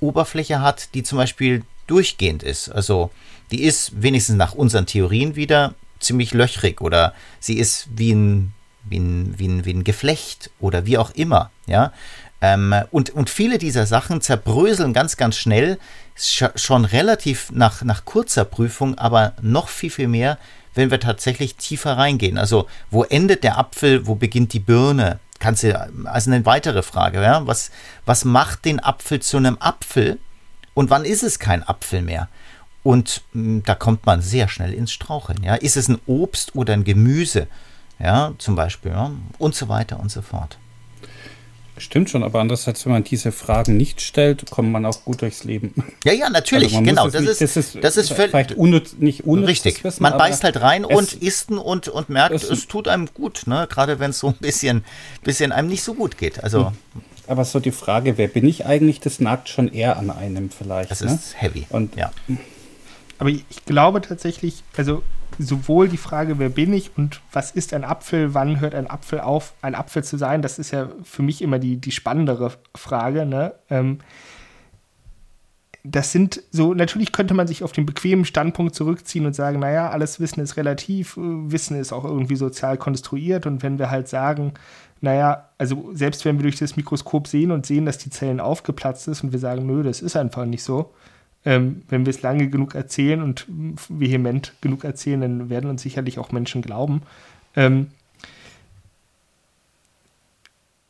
Oberfläche 0.00 0.60
hat, 0.60 0.94
die 0.94 1.02
zum 1.02 1.18
Beispiel 1.18 1.64
durchgehend 1.86 2.42
ist. 2.42 2.68
Also 2.68 3.10
die 3.50 3.62
ist 3.62 4.02
wenigstens 4.02 4.36
nach 4.36 4.52
unseren 4.52 4.86
Theorien 4.86 5.36
wieder 5.36 5.74
ziemlich 6.00 6.34
löchrig 6.34 6.80
oder 6.80 7.14
sie 7.40 7.58
ist 7.58 7.88
wie 7.94 8.12
ein, 8.12 8.52
wie 8.84 8.98
ein, 8.98 9.34
wie 9.38 9.48
ein, 9.48 9.64
wie 9.64 9.72
ein 9.72 9.84
Geflecht 9.84 10.50
oder 10.60 10.86
wie 10.86 10.98
auch 10.98 11.10
immer. 11.12 11.50
Ja? 11.66 11.92
Ähm, 12.40 12.74
und, 12.90 13.10
und 13.10 13.30
viele 13.30 13.58
dieser 13.58 13.86
Sachen 13.86 14.20
zerbröseln 14.20 14.92
ganz, 14.92 15.16
ganz 15.16 15.36
schnell, 15.36 15.78
schon 16.16 16.84
relativ 16.84 17.50
nach, 17.52 17.82
nach 17.82 18.04
kurzer 18.04 18.44
Prüfung, 18.44 18.96
aber 18.96 19.34
noch 19.42 19.68
viel, 19.68 19.90
viel 19.90 20.08
mehr, 20.08 20.38
wenn 20.74 20.90
wir 20.90 21.00
tatsächlich 21.00 21.56
tiefer 21.56 21.96
reingehen. 21.96 22.38
Also 22.38 22.66
wo 22.90 23.04
endet 23.04 23.44
der 23.44 23.58
Apfel, 23.58 24.06
wo 24.06 24.14
beginnt 24.14 24.52
die 24.52 24.60
Birne? 24.60 25.18
Kannst 25.38 25.62
du, 25.62 25.78
also 26.04 26.30
eine 26.30 26.46
weitere 26.46 26.82
Frage, 26.82 27.22
ja? 27.22 27.46
was, 27.46 27.70
was 28.06 28.24
macht 28.24 28.64
den 28.64 28.80
Apfel 28.80 29.20
zu 29.20 29.36
einem 29.36 29.58
Apfel? 29.60 30.18
Und 30.76 30.90
wann 30.90 31.06
ist 31.06 31.22
es 31.22 31.38
kein 31.38 31.66
Apfel 31.66 32.02
mehr? 32.02 32.28
Und 32.82 33.22
mh, 33.32 33.42
hm, 33.42 33.62
da 33.64 33.74
kommt 33.74 34.04
man 34.04 34.20
sehr 34.20 34.46
schnell 34.46 34.74
ins 34.74 34.92
Straucheln. 34.92 35.42
Ja? 35.42 35.54
Ist 35.54 35.78
es 35.78 35.88
ein 35.88 35.98
Obst 36.06 36.54
oder 36.54 36.74
ein 36.74 36.84
Gemüse? 36.84 37.46
Ja, 37.98 38.34
zum 38.36 38.56
Beispiel. 38.56 38.90
Ja? 38.92 39.10
Und 39.38 39.54
so 39.54 39.70
weiter 39.70 39.98
und 39.98 40.12
so 40.12 40.20
fort. 40.20 40.58
Stimmt 41.78 42.10
schon, 42.10 42.22
aber 42.22 42.40
andererseits, 42.40 42.84
wenn 42.84 42.92
man 42.92 43.04
diese 43.04 43.32
Fragen 43.32 43.78
nicht 43.78 44.02
stellt, 44.02 44.50
kommt 44.50 44.70
man 44.70 44.84
auch 44.84 45.02
gut 45.04 45.22
durchs 45.22 45.44
Leben. 45.44 45.74
Ja, 46.04 46.12
ja, 46.12 46.28
natürlich, 46.28 46.74
also 46.74 46.84
genau. 46.84 47.08
Das, 47.08 47.22
nicht, 47.22 47.30
ist, 47.30 47.40
das, 47.40 47.56
ist, 47.56 47.78
das 47.82 47.96
ist 47.96 48.12
vielleicht 48.12 48.52
unnütz, 48.52 48.94
nicht 48.98 49.24
unnütz. 49.24 49.48
Richtig. 49.48 49.82
Wissen, 49.82 50.02
man 50.02 50.16
beißt 50.16 50.44
halt 50.44 50.60
rein 50.60 50.84
und 50.84 51.14
isst 51.14 51.50
und, 51.50 51.88
und 51.88 52.08
merkt, 52.10 52.34
es, 52.34 52.44
es 52.44 52.66
tut 52.66 52.86
einem 52.86 53.08
gut, 53.12 53.46
ne? 53.46 53.66
gerade 53.70 53.98
wenn 53.98 54.10
es 54.10 54.18
so 54.18 54.28
ein 54.28 54.36
bisschen, 54.40 54.84
bisschen 55.22 55.52
einem 55.52 55.68
nicht 55.68 55.82
so 55.82 55.94
gut 55.94 56.18
geht. 56.18 56.44
Also. 56.44 56.68
Hm. 56.68 56.76
Aber 57.26 57.44
so 57.44 57.60
die 57.60 57.72
Frage, 57.72 58.18
wer 58.18 58.28
bin 58.28 58.46
ich 58.46 58.66
eigentlich, 58.66 59.00
das 59.00 59.20
nagt 59.20 59.48
schon 59.48 59.68
eher 59.68 59.96
an 59.98 60.10
einem 60.10 60.50
vielleicht. 60.50 60.90
Das 60.90 61.00
ne? 61.00 61.12
ist 61.12 61.40
heavy. 61.40 61.66
Und 61.70 61.96
ja. 61.96 62.10
Aber 63.18 63.30
ich 63.30 63.64
glaube 63.64 64.00
tatsächlich, 64.00 64.62
also 64.76 65.02
sowohl 65.38 65.88
die 65.88 65.96
Frage, 65.96 66.38
wer 66.38 66.48
bin 66.48 66.72
ich 66.72 66.96
und 66.96 67.20
was 67.32 67.50
ist 67.50 67.74
ein 67.74 67.84
Apfel, 67.84 68.34
wann 68.34 68.60
hört 68.60 68.74
ein 68.74 68.88
Apfel 68.88 69.20
auf, 69.20 69.54
ein 69.62 69.74
Apfel 69.74 70.04
zu 70.04 70.16
sein, 70.16 70.42
das 70.42 70.58
ist 70.58 70.70
ja 70.70 70.88
für 71.02 71.22
mich 71.22 71.42
immer 71.42 71.58
die, 71.58 71.76
die 71.76 71.92
spannendere 71.92 72.52
Frage. 72.74 73.26
Ne? 73.26 73.52
Ähm, 73.68 73.98
das 75.84 76.12
sind 76.12 76.42
so, 76.50 76.74
natürlich 76.74 77.12
könnte 77.12 77.34
man 77.34 77.46
sich 77.46 77.62
auf 77.62 77.72
den 77.72 77.86
bequemen 77.86 78.24
Standpunkt 78.24 78.74
zurückziehen 78.74 79.26
und 79.26 79.34
sagen, 79.34 79.60
naja, 79.60 79.90
alles 79.90 80.20
Wissen 80.20 80.40
ist 80.40 80.56
relativ, 80.56 81.14
Wissen 81.16 81.78
ist 81.78 81.92
auch 81.92 82.04
irgendwie 82.04 82.36
sozial 82.36 82.76
konstruiert 82.76 83.46
und 83.46 83.62
wenn 83.62 83.78
wir 83.78 83.90
halt 83.90 84.08
sagen, 84.08 84.54
naja, 85.00 85.48
also 85.58 85.90
selbst 85.92 86.24
wenn 86.24 86.38
wir 86.38 86.44
durch 86.44 86.58
das 86.58 86.76
Mikroskop 86.76 87.28
sehen 87.28 87.50
und 87.50 87.66
sehen, 87.66 87.86
dass 87.86 87.98
die 87.98 88.10
Zellen 88.10 88.40
aufgeplatzt 88.40 89.08
ist 89.08 89.22
und 89.22 89.32
wir 89.32 89.38
sagen, 89.38 89.66
nö, 89.66 89.82
das 89.82 90.00
ist 90.00 90.16
einfach 90.16 90.44
nicht 90.46 90.62
so, 90.62 90.92
ähm, 91.44 91.82
wenn 91.88 92.06
wir 92.06 92.10
es 92.10 92.22
lange 92.22 92.48
genug 92.48 92.74
erzählen 92.74 93.22
und 93.22 93.46
vehement 93.88 94.52
genug 94.60 94.84
erzählen, 94.84 95.20
dann 95.20 95.50
werden 95.50 95.70
uns 95.70 95.82
sicherlich 95.82 96.18
auch 96.18 96.32
Menschen 96.32 96.62
glauben. 96.62 97.02
Ähm, 97.54 97.88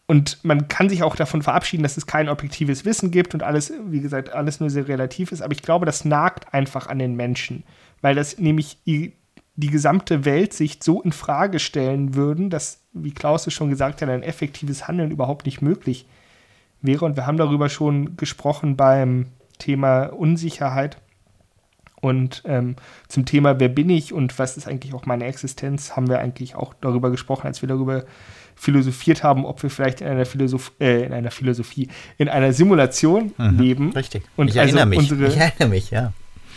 und 0.07 0.45
man 0.45 0.69
kann 0.69 0.89
sich 0.89 1.03
auch 1.03 1.17
davon 1.17 1.43
verabschieden, 1.43 1.83
dass 1.83 1.97
es 1.97 2.07
kein 2.07 2.29
objektives 2.29 2.85
Wissen 2.85 3.11
gibt 3.11 3.35
und 3.35 3.43
alles, 3.43 3.73
wie 3.87 4.01
gesagt, 4.01 4.33
alles 4.33 4.61
nur 4.61 4.71
sehr 4.71 4.87
relativ 4.87 5.33
ist. 5.33 5.43
Aber 5.43 5.53
ich 5.53 5.63
glaube, 5.63 5.85
das 5.85 6.05
nagt 6.05 6.55
einfach 6.55 6.87
an 6.87 7.01
den 7.01 7.17
Menschen, 7.17 7.65
weil 8.03 8.15
das 8.15 8.39
nämlich 8.39 8.79
die, 9.57 9.69
gesamte 9.69 10.25
Weltsicht 10.25 10.85
so 10.85 11.03
in 11.03 11.13
Frage 11.13 11.59
stellen 11.59 12.15
würden, 12.15 12.51
dass, 12.51 12.81
wie 12.93 13.13
Klaus 13.13 13.47
es 13.47 13.55
schon 13.55 13.71
gesagt 13.71 14.03
hat, 14.03 14.09
ein 14.09 14.23
effektives 14.23 14.87
Handeln 14.87 15.11
überhaupt 15.11 15.47
nicht 15.47 15.63
möglich 15.63 16.07
wäre. 16.83 17.05
Und 17.05 17.17
wir 17.17 17.27
haben 17.27 17.39
darüber 17.39 17.69
schon 17.69 18.17
gesprochen 18.17 18.77
beim 18.77 19.27
Thema 19.59 20.05
Unsicherheit. 20.05 20.99
Und 22.01 22.43
ähm, 22.45 22.77
zum 23.09 23.25
Thema, 23.25 23.59
wer 23.59 23.69
bin 23.69 23.91
ich 23.91 24.13
und 24.13 24.39
was 24.39 24.57
ist 24.57 24.69
eigentlich 24.69 24.95
auch 24.95 25.07
meine 25.07 25.25
Existenz, 25.25 25.97
haben 25.97 26.09
wir 26.09 26.19
eigentlich 26.19 26.55
auch 26.55 26.75
darüber 26.81 27.11
gesprochen, 27.11 27.47
als 27.47 27.63
wir 27.63 27.69
darüber 27.69 28.05
philosophiert 28.55 29.23
haben, 29.23 29.45
ob 29.45 29.63
wir 29.63 29.71
vielleicht 29.71 30.01
in 30.01 30.07
einer, 30.09 30.27
Philosoph 30.27 30.73
äh, 30.81 31.05
in 31.05 31.13
einer 31.13 31.31
Philosophie, 31.31 31.89
in 32.19 32.29
einer 32.29 32.53
Simulation 32.53 33.33
mhm, 33.37 33.59
leben. 33.59 33.93
Richtig. 33.93 34.25
Und 34.37 34.49
ich 34.49 34.61
also 34.61 34.85
mich. 34.87 34.99
Unsere, 34.99 35.27
ich 35.29 35.37
erinnere 35.37 35.69
mich, 35.69 35.91
ja. 35.91 36.13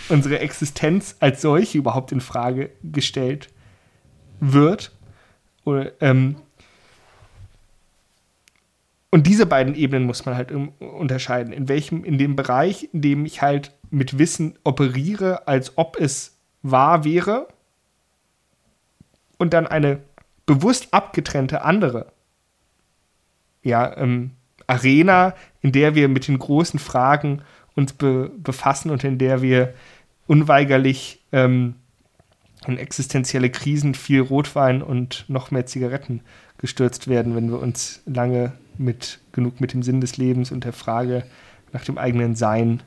Unsere 0.09 0.39
Existenz 0.39 1.15
als 1.19 1.41
solche 1.41 1.77
überhaupt 1.77 2.11
in 2.11 2.21
Frage 2.21 2.71
gestellt 2.83 3.49
wird. 4.39 4.91
Oder, 5.65 5.91
ähm, 6.01 6.37
und 9.11 9.27
diese 9.27 9.45
beiden 9.45 9.75
Ebenen 9.75 10.05
muss 10.05 10.25
man 10.25 10.35
halt 10.35 10.51
unterscheiden. 10.51 11.53
In 11.53 11.67
welchem, 11.67 12.03
in 12.03 12.17
dem 12.17 12.35
Bereich, 12.35 12.89
in 12.93 13.01
dem 13.01 13.25
ich 13.25 13.41
halt 13.41 13.73
mit 13.89 14.19
Wissen 14.19 14.57
operiere, 14.63 15.47
als 15.47 15.77
ob 15.77 15.99
es 15.99 16.37
wahr 16.61 17.03
wäre, 17.03 17.47
und 19.37 19.53
dann 19.53 19.67
eine 19.67 20.01
bewusst 20.45 20.93
abgetrennte 20.93 21.63
andere 21.63 22.11
ja, 23.63 23.97
ähm, 23.97 24.31
Arena, 24.67 25.33
in 25.61 25.71
der 25.71 25.95
wir 25.95 26.07
mit 26.07 26.27
den 26.27 26.39
großen 26.39 26.79
Fragen 26.79 27.41
uns 27.75 27.93
be 27.93 28.31
befassen 28.37 28.91
und 28.91 29.03
in 29.03 29.17
der 29.17 29.41
wir 29.41 29.73
unweigerlich 30.29 31.19
ähm, 31.31 31.73
in 32.67 32.77
existenzielle 32.77 33.49
Krisen 33.49 33.95
viel 33.95 34.21
Rotwein 34.21 34.83
und 34.83 35.25
noch 35.27 35.49
mehr 35.49 35.65
Zigaretten 35.65 36.21
gestürzt 36.59 37.07
werden, 37.07 37.35
wenn 37.35 37.49
wir 37.49 37.59
uns 37.59 38.01
lange 38.05 38.53
mit 38.77 39.19
genug 39.31 39.59
mit 39.59 39.73
dem 39.73 39.81
Sinn 39.81 40.01
des 40.01 40.17
Lebens 40.17 40.51
und 40.51 40.65
der 40.65 40.73
Frage 40.73 41.23
nach 41.73 41.83
dem 41.83 41.97
eigenen 41.97 42.35
Sein 42.35 42.83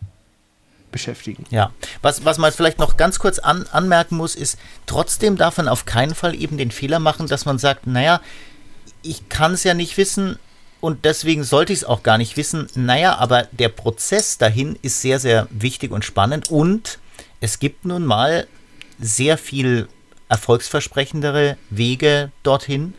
beschäftigen. 0.93 1.45
Ja, 1.51 1.73
was, 2.01 2.25
was 2.25 2.39
man 2.39 2.53
vielleicht 2.53 2.79
noch 2.79 2.97
ganz 2.97 3.19
kurz 3.19 3.41
an, 3.41 3.67
anmerken 3.73 4.17
muss, 4.17 4.37
ist, 4.37 4.57
trotzdem 4.87 5.37
darf 5.37 5.57
man 5.57 5.67
auf 5.67 5.85
keinen 5.85 6.15
Fall 6.15 6.37
eben 6.37 6.59
den 6.59 6.71
Fehler 6.71 7.01
machen, 7.01 7.27
dass 7.27 7.45
man 7.45 7.59
sagt, 7.59 7.89
naja, 7.89 8.21
ich 9.03 9.29
kann 9.29 9.55
es 9.55 9.65
ja 9.65 9.75
nicht 9.75 9.97
wissen 9.97 10.39
und 10.81 11.05
deswegen 11.05 11.43
sollte 11.43 11.73
ich 11.73 11.81
es 11.81 11.85
auch 11.85 12.05
gar 12.05 12.19
nicht 12.19 12.37
wissen. 12.37 12.69
Naja, 12.77 13.17
aber 13.17 13.49
der 13.51 13.69
Prozess 13.69 14.39
dahin 14.39 14.79
ist 14.83 15.01
sehr, 15.01 15.19
sehr 15.19 15.49
wichtig 15.51 15.91
und 15.91 16.05
spannend 16.05 16.53
und 16.53 17.01
es 17.43 17.59
gibt 17.59 17.85
nun 17.85 18.07
mal 18.07 18.47
sehr 19.01 19.37
viel 19.37 19.89
erfolgsversprechendere 20.29 21.57
Wege 21.71 22.31
dorthin 22.45 22.95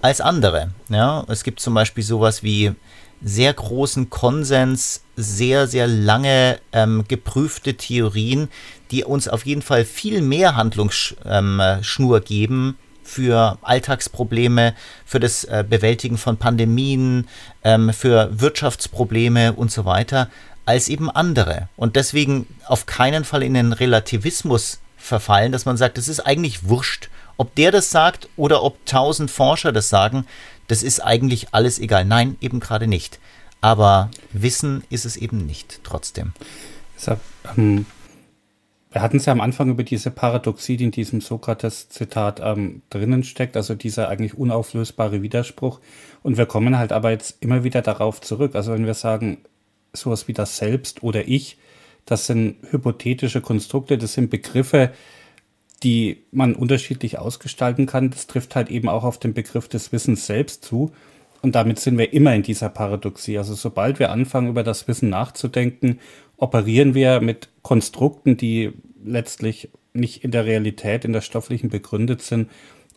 als 0.00 0.20
andere. 0.20 0.70
Ja, 0.88 1.24
es 1.28 1.42
gibt 1.42 1.58
zum 1.58 1.74
Beispiel 1.74 2.04
sowas 2.04 2.44
wie 2.44 2.72
sehr 3.20 3.52
großen 3.52 4.10
Konsens, 4.10 5.02
sehr, 5.16 5.66
sehr 5.66 5.88
lange 5.88 6.60
ähm, 6.72 7.04
geprüfte 7.08 7.74
Theorien, 7.74 8.48
die 8.92 9.02
uns 9.02 9.26
auf 9.26 9.44
jeden 9.44 9.62
Fall 9.62 9.84
viel 9.84 10.22
mehr 10.22 10.54
Handlungsschnur 10.54 12.16
ähm, 12.16 12.24
geben 12.24 12.78
für 13.02 13.58
Alltagsprobleme, 13.62 14.74
für 15.04 15.18
das 15.18 15.44
äh, 15.44 15.64
Bewältigen 15.68 16.16
von 16.16 16.36
Pandemien, 16.36 17.26
ähm, 17.64 17.92
für 17.92 18.40
Wirtschaftsprobleme 18.40 19.52
und 19.54 19.72
so 19.72 19.84
weiter, 19.84 20.30
als 20.66 20.88
eben 20.88 21.10
andere. 21.10 21.68
Und 21.76 21.96
deswegen 21.96 22.46
auf 22.66 22.86
keinen 22.86 23.24
Fall 23.24 23.42
in 23.42 23.54
den 23.54 23.72
Relativismus 23.72 24.80
verfallen, 24.96 25.52
dass 25.52 25.66
man 25.66 25.76
sagt, 25.76 25.98
es 25.98 26.08
ist 26.08 26.20
eigentlich 26.20 26.68
wurscht, 26.68 27.10
ob 27.36 27.54
der 27.54 27.72
das 27.72 27.90
sagt 27.90 28.28
oder 28.36 28.62
ob 28.62 28.84
tausend 28.86 29.30
Forscher 29.30 29.72
das 29.72 29.88
sagen, 29.88 30.26
das 30.68 30.82
ist 30.82 31.00
eigentlich 31.00 31.48
alles 31.52 31.78
egal. 31.78 32.04
Nein, 32.04 32.36
eben 32.40 32.60
gerade 32.60 32.86
nicht. 32.86 33.18
Aber 33.60 34.10
Wissen 34.32 34.84
ist 34.90 35.04
es 35.04 35.16
eben 35.16 35.46
nicht, 35.46 35.80
trotzdem. 35.84 36.32
Deshalb, 36.96 37.20
ähm, 37.56 37.86
wir 38.92 39.02
hatten 39.02 39.16
es 39.16 39.26
ja 39.26 39.32
am 39.32 39.40
Anfang 39.40 39.70
über 39.70 39.82
diese 39.82 40.10
Paradoxie, 40.10 40.76
die 40.76 40.84
in 40.84 40.90
diesem 40.90 41.20
Sokrates-Zitat 41.20 42.40
ähm, 42.40 42.82
drinnen 42.90 43.24
steckt, 43.24 43.56
also 43.56 43.74
dieser 43.74 44.08
eigentlich 44.08 44.34
unauflösbare 44.34 45.22
Widerspruch. 45.22 45.80
Und 46.22 46.36
wir 46.36 46.46
kommen 46.46 46.78
halt 46.78 46.92
aber 46.92 47.10
jetzt 47.10 47.38
immer 47.40 47.64
wieder 47.64 47.82
darauf 47.82 48.20
zurück. 48.20 48.54
Also 48.54 48.72
wenn 48.72 48.86
wir 48.86 48.94
sagen, 48.94 49.38
sowas 49.94 50.28
wie 50.28 50.32
das 50.32 50.56
Selbst 50.56 51.02
oder 51.02 51.26
Ich, 51.26 51.58
das 52.06 52.26
sind 52.26 52.56
hypothetische 52.70 53.40
Konstrukte, 53.40 53.96
das 53.96 54.12
sind 54.12 54.30
Begriffe, 54.30 54.90
die 55.82 56.24
man 56.32 56.54
unterschiedlich 56.54 57.18
ausgestalten 57.18 57.86
kann. 57.86 58.10
Das 58.10 58.26
trifft 58.26 58.56
halt 58.56 58.70
eben 58.70 58.88
auch 58.88 59.04
auf 59.04 59.18
den 59.18 59.34
Begriff 59.34 59.68
des 59.68 59.92
Wissens 59.92 60.26
selbst 60.26 60.64
zu. 60.64 60.92
Und 61.42 61.54
damit 61.54 61.78
sind 61.78 61.98
wir 61.98 62.12
immer 62.12 62.34
in 62.34 62.42
dieser 62.42 62.70
Paradoxie. 62.70 63.36
Also 63.36 63.54
sobald 63.54 63.98
wir 63.98 64.10
anfangen, 64.10 64.48
über 64.48 64.62
das 64.62 64.88
Wissen 64.88 65.10
nachzudenken, 65.10 66.00
operieren 66.38 66.94
wir 66.94 67.20
mit 67.20 67.50
Konstrukten, 67.62 68.36
die 68.36 68.72
letztlich 69.04 69.68
nicht 69.92 70.24
in 70.24 70.30
der 70.30 70.46
Realität, 70.46 71.04
in 71.04 71.12
der 71.12 71.20
stofflichen 71.20 71.68
begründet 71.68 72.22
sind 72.22 72.50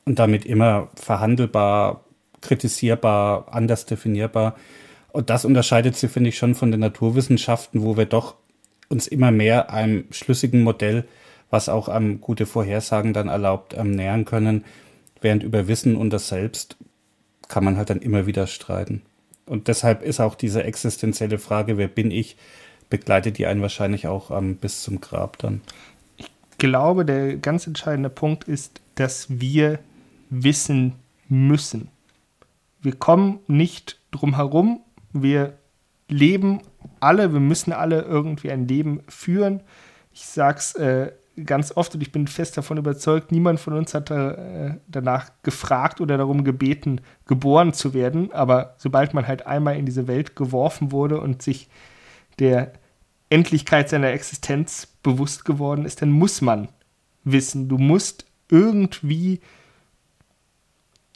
und 0.05 0.17
damit 0.17 0.45
immer 0.45 0.89
verhandelbar, 0.95 2.05
kritisierbar, 2.41 3.53
anders 3.53 3.85
definierbar. 3.85 4.55
Und 5.11 5.29
das 5.29 5.45
unterscheidet 5.45 5.95
sie, 5.95 6.07
finde 6.07 6.29
ich, 6.29 6.37
schon 6.37 6.55
von 6.55 6.71
den 6.71 6.79
Naturwissenschaften, 6.79 7.81
wo 7.81 7.97
wir 7.97 8.05
doch 8.05 8.35
uns 8.89 9.07
immer 9.07 9.31
mehr 9.31 9.71
einem 9.71 10.05
schlüssigen 10.11 10.61
Modell, 10.61 11.05
was 11.49 11.69
auch 11.69 11.87
einem 11.87 12.21
gute 12.21 12.45
Vorhersagen 12.45 13.13
dann 13.13 13.27
erlaubt, 13.27 13.73
ähm, 13.75 13.91
nähern 13.91 14.25
können. 14.25 14.65
Während 15.21 15.43
über 15.43 15.67
Wissen 15.67 15.95
und 15.95 16.11
das 16.11 16.27
Selbst 16.27 16.77
kann 17.47 17.63
man 17.63 17.77
halt 17.77 17.89
dann 17.89 18.01
immer 18.01 18.27
wieder 18.27 18.47
streiten. 18.47 19.01
Und 19.45 19.67
deshalb 19.67 20.03
ist 20.03 20.19
auch 20.19 20.35
diese 20.35 20.63
existenzielle 20.63 21.39
Frage, 21.39 21.77
wer 21.77 21.87
bin 21.87 22.11
ich, 22.11 22.35
begleitet 22.89 23.37
die 23.37 23.45
einen 23.45 23.61
wahrscheinlich 23.61 24.07
auch 24.07 24.31
ähm, 24.31 24.57
bis 24.57 24.81
zum 24.81 25.01
Grab 25.01 25.37
dann. 25.39 25.61
Ich 26.17 26.29
glaube, 26.57 27.05
der 27.05 27.37
ganz 27.37 27.67
entscheidende 27.67 28.09
Punkt 28.09 28.45
ist, 28.45 28.81
dass 28.95 29.27
wir 29.29 29.79
wissen 30.29 30.93
müssen. 31.29 31.89
Wir 32.81 32.95
kommen 32.95 33.39
nicht 33.47 33.99
drum 34.11 34.35
herum. 34.35 34.81
Wir 35.21 35.57
leben 36.09 36.61
alle, 36.99 37.33
wir 37.33 37.39
müssen 37.39 37.73
alle 37.73 38.01
irgendwie 38.01 38.51
ein 38.51 38.67
Leben 38.67 39.01
führen. 39.07 39.61
Ich 40.13 40.25
sage 40.25 40.57
es 40.57 40.75
äh, 40.75 41.11
ganz 41.45 41.71
oft 41.75 41.93
und 41.93 42.01
ich 42.01 42.11
bin 42.11 42.27
fest 42.27 42.57
davon 42.57 42.77
überzeugt, 42.77 43.31
niemand 43.31 43.59
von 43.59 43.73
uns 43.73 43.93
hat 43.93 44.09
äh, 44.09 44.75
danach 44.87 45.29
gefragt 45.43 46.01
oder 46.01 46.17
darum 46.17 46.43
gebeten, 46.43 47.01
geboren 47.25 47.73
zu 47.73 47.93
werden. 47.93 48.31
Aber 48.31 48.75
sobald 48.77 49.13
man 49.13 49.27
halt 49.27 49.45
einmal 49.45 49.77
in 49.77 49.85
diese 49.85 50.07
Welt 50.07 50.35
geworfen 50.35 50.91
wurde 50.91 51.19
und 51.19 51.41
sich 51.41 51.69
der 52.39 52.73
Endlichkeit 53.29 53.89
seiner 53.89 54.11
Existenz 54.11 54.87
bewusst 55.03 55.45
geworden 55.45 55.85
ist, 55.85 56.01
dann 56.01 56.09
muss 56.09 56.41
man 56.41 56.69
wissen. 57.23 57.67
Du 57.67 57.77
musst 57.77 58.25
irgendwie 58.49 59.41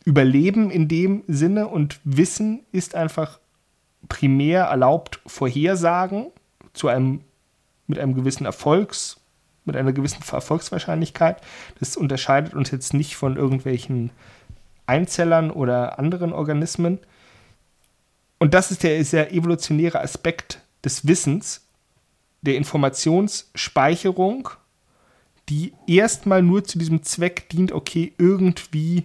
überleben 0.03 0.71
in 0.71 0.87
dem 0.87 1.23
Sinne 1.27 1.67
und 1.67 1.99
Wissen 2.03 2.61
ist 2.71 2.95
einfach 2.95 3.39
primär 4.09 4.63
erlaubt 4.63 5.19
Vorhersagen 5.25 6.27
zu 6.73 6.87
einem 6.87 7.21
mit 7.87 7.99
einem 7.99 8.15
gewissen 8.15 8.45
Erfolgs 8.45 9.21
mit 9.65 9.75
einer 9.75 9.93
gewissen 9.93 10.23
Erfolgswahrscheinlichkeit. 10.29 11.41
Das 11.79 11.97
unterscheidet 11.97 12.53
uns 12.53 12.71
jetzt 12.71 12.93
nicht 12.93 13.15
von 13.15 13.37
irgendwelchen 13.37 14.11
Einzellern 14.85 15.51
oder 15.51 15.99
anderen 15.99 16.33
Organismen. 16.33 16.99
Und 18.39 18.53
das 18.53 18.71
ist 18.71 18.83
der 18.83 19.03
sehr 19.05 19.31
evolutionäre 19.33 20.01
Aspekt 20.01 20.61
des 20.83 21.07
Wissens, 21.07 21.67
der 22.41 22.55
Informationsspeicherung, 22.55 24.49
die 25.47 25.73
erstmal 25.85 26.41
nur 26.41 26.63
zu 26.63 26.79
diesem 26.79 27.03
Zweck 27.03 27.49
dient, 27.49 27.71
okay, 27.71 28.13
irgendwie 28.17 29.03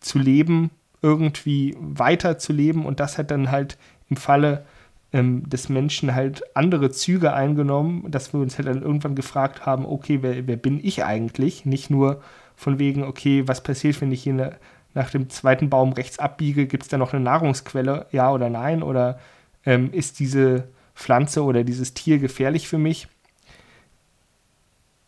zu 0.00 0.18
leben, 0.18 0.70
irgendwie 1.02 1.76
weiterzuleben 1.78 2.84
und 2.84 3.00
das 3.00 3.18
hat 3.18 3.30
dann 3.30 3.50
halt 3.50 3.78
im 4.08 4.16
Falle 4.16 4.64
ähm, 5.12 5.48
des 5.48 5.68
Menschen 5.68 6.14
halt 6.14 6.42
andere 6.56 6.90
Züge 6.90 7.32
eingenommen, 7.32 8.10
dass 8.10 8.32
wir 8.32 8.40
uns 8.40 8.58
halt 8.58 8.68
dann 8.68 8.82
irgendwann 8.82 9.14
gefragt 9.14 9.66
haben, 9.66 9.86
okay, 9.86 10.18
wer, 10.22 10.46
wer 10.46 10.56
bin 10.56 10.80
ich 10.82 11.04
eigentlich? 11.04 11.64
Nicht 11.64 11.90
nur 11.90 12.22
von 12.56 12.78
wegen, 12.78 13.04
okay, 13.04 13.46
was 13.46 13.62
passiert, 13.62 14.00
wenn 14.00 14.12
ich 14.12 14.22
hier 14.22 14.34
ne, 14.34 14.56
nach 14.94 15.10
dem 15.10 15.28
zweiten 15.28 15.70
Baum 15.70 15.92
rechts 15.92 16.18
abbiege, 16.18 16.66
gibt 16.66 16.84
es 16.84 16.88
da 16.88 16.98
noch 16.98 17.12
eine 17.12 17.22
Nahrungsquelle, 17.22 18.06
ja 18.12 18.32
oder 18.32 18.48
nein? 18.50 18.82
Oder 18.82 19.18
ähm, 19.64 19.92
ist 19.92 20.18
diese 20.18 20.68
Pflanze 20.94 21.44
oder 21.44 21.64
dieses 21.64 21.94
Tier 21.94 22.18
gefährlich 22.18 22.66
für 22.66 22.78
mich? 22.78 23.08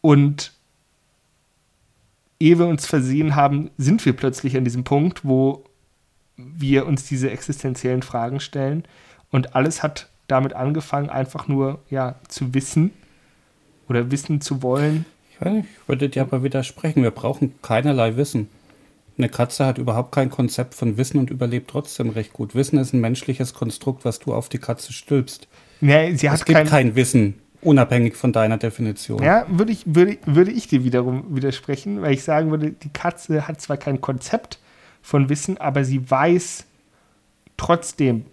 Und 0.00 0.52
ehe 2.38 2.58
wir 2.58 2.66
uns 2.66 2.86
versehen 2.86 3.34
haben, 3.34 3.70
sind 3.78 4.04
wir 4.04 4.14
plötzlich 4.14 4.56
an 4.56 4.64
diesem 4.64 4.84
Punkt, 4.84 5.24
wo 5.24 5.64
wir 6.38 6.86
uns 6.86 7.04
diese 7.04 7.30
existenziellen 7.30 8.02
Fragen 8.02 8.40
stellen. 8.40 8.84
Und 9.30 9.54
alles 9.54 9.82
hat 9.82 10.08
damit 10.28 10.54
angefangen, 10.54 11.10
einfach 11.10 11.48
nur 11.48 11.80
ja, 11.90 12.14
zu 12.28 12.54
wissen 12.54 12.92
oder 13.88 14.10
wissen 14.10 14.40
zu 14.40 14.62
wollen. 14.62 15.04
Ich, 15.32 15.40
weiß 15.40 15.52
nicht, 15.52 15.68
ich 15.70 15.88
würde 15.88 16.08
dir 16.08 16.22
aber 16.22 16.42
widersprechen. 16.42 17.02
Wir 17.02 17.10
brauchen 17.10 17.54
keinerlei 17.62 18.16
Wissen. 18.16 18.48
Eine 19.16 19.28
Katze 19.28 19.66
hat 19.66 19.78
überhaupt 19.78 20.12
kein 20.12 20.30
Konzept 20.30 20.74
von 20.74 20.96
Wissen 20.96 21.18
und 21.18 21.30
überlebt 21.30 21.70
trotzdem 21.70 22.10
recht 22.10 22.32
gut. 22.32 22.54
Wissen 22.54 22.78
ist 22.78 22.92
ein 22.92 23.00
menschliches 23.00 23.52
Konstrukt, 23.52 24.04
was 24.04 24.20
du 24.20 24.32
auf 24.32 24.48
die 24.48 24.58
Katze 24.58 24.92
stülpst. 24.92 25.48
Nee, 25.80 26.14
sie 26.14 26.30
hat 26.30 26.38
es 26.38 26.44
gibt 26.44 26.56
kein, 26.56 26.66
kein 26.68 26.94
Wissen, 26.94 27.34
unabhängig 27.60 28.14
von 28.14 28.32
deiner 28.32 28.58
Definition. 28.58 29.20
Ja, 29.22 29.46
würde 29.48 29.72
ich, 29.72 29.82
würde, 29.86 30.18
würde 30.24 30.52
ich 30.52 30.68
dir 30.68 30.84
wiederum 30.84 31.34
widersprechen, 31.34 32.00
weil 32.00 32.12
ich 32.12 32.22
sagen 32.22 32.50
würde, 32.50 32.70
die 32.70 32.90
Katze 32.90 33.48
hat 33.48 33.60
zwar 33.60 33.76
kein 33.76 34.00
Konzept 34.00 34.60
von 35.02 35.28
Wissen, 35.28 35.58
aber 35.58 35.84
sie 35.84 36.10
weiß 36.10 36.64
trotzdem 37.56 38.24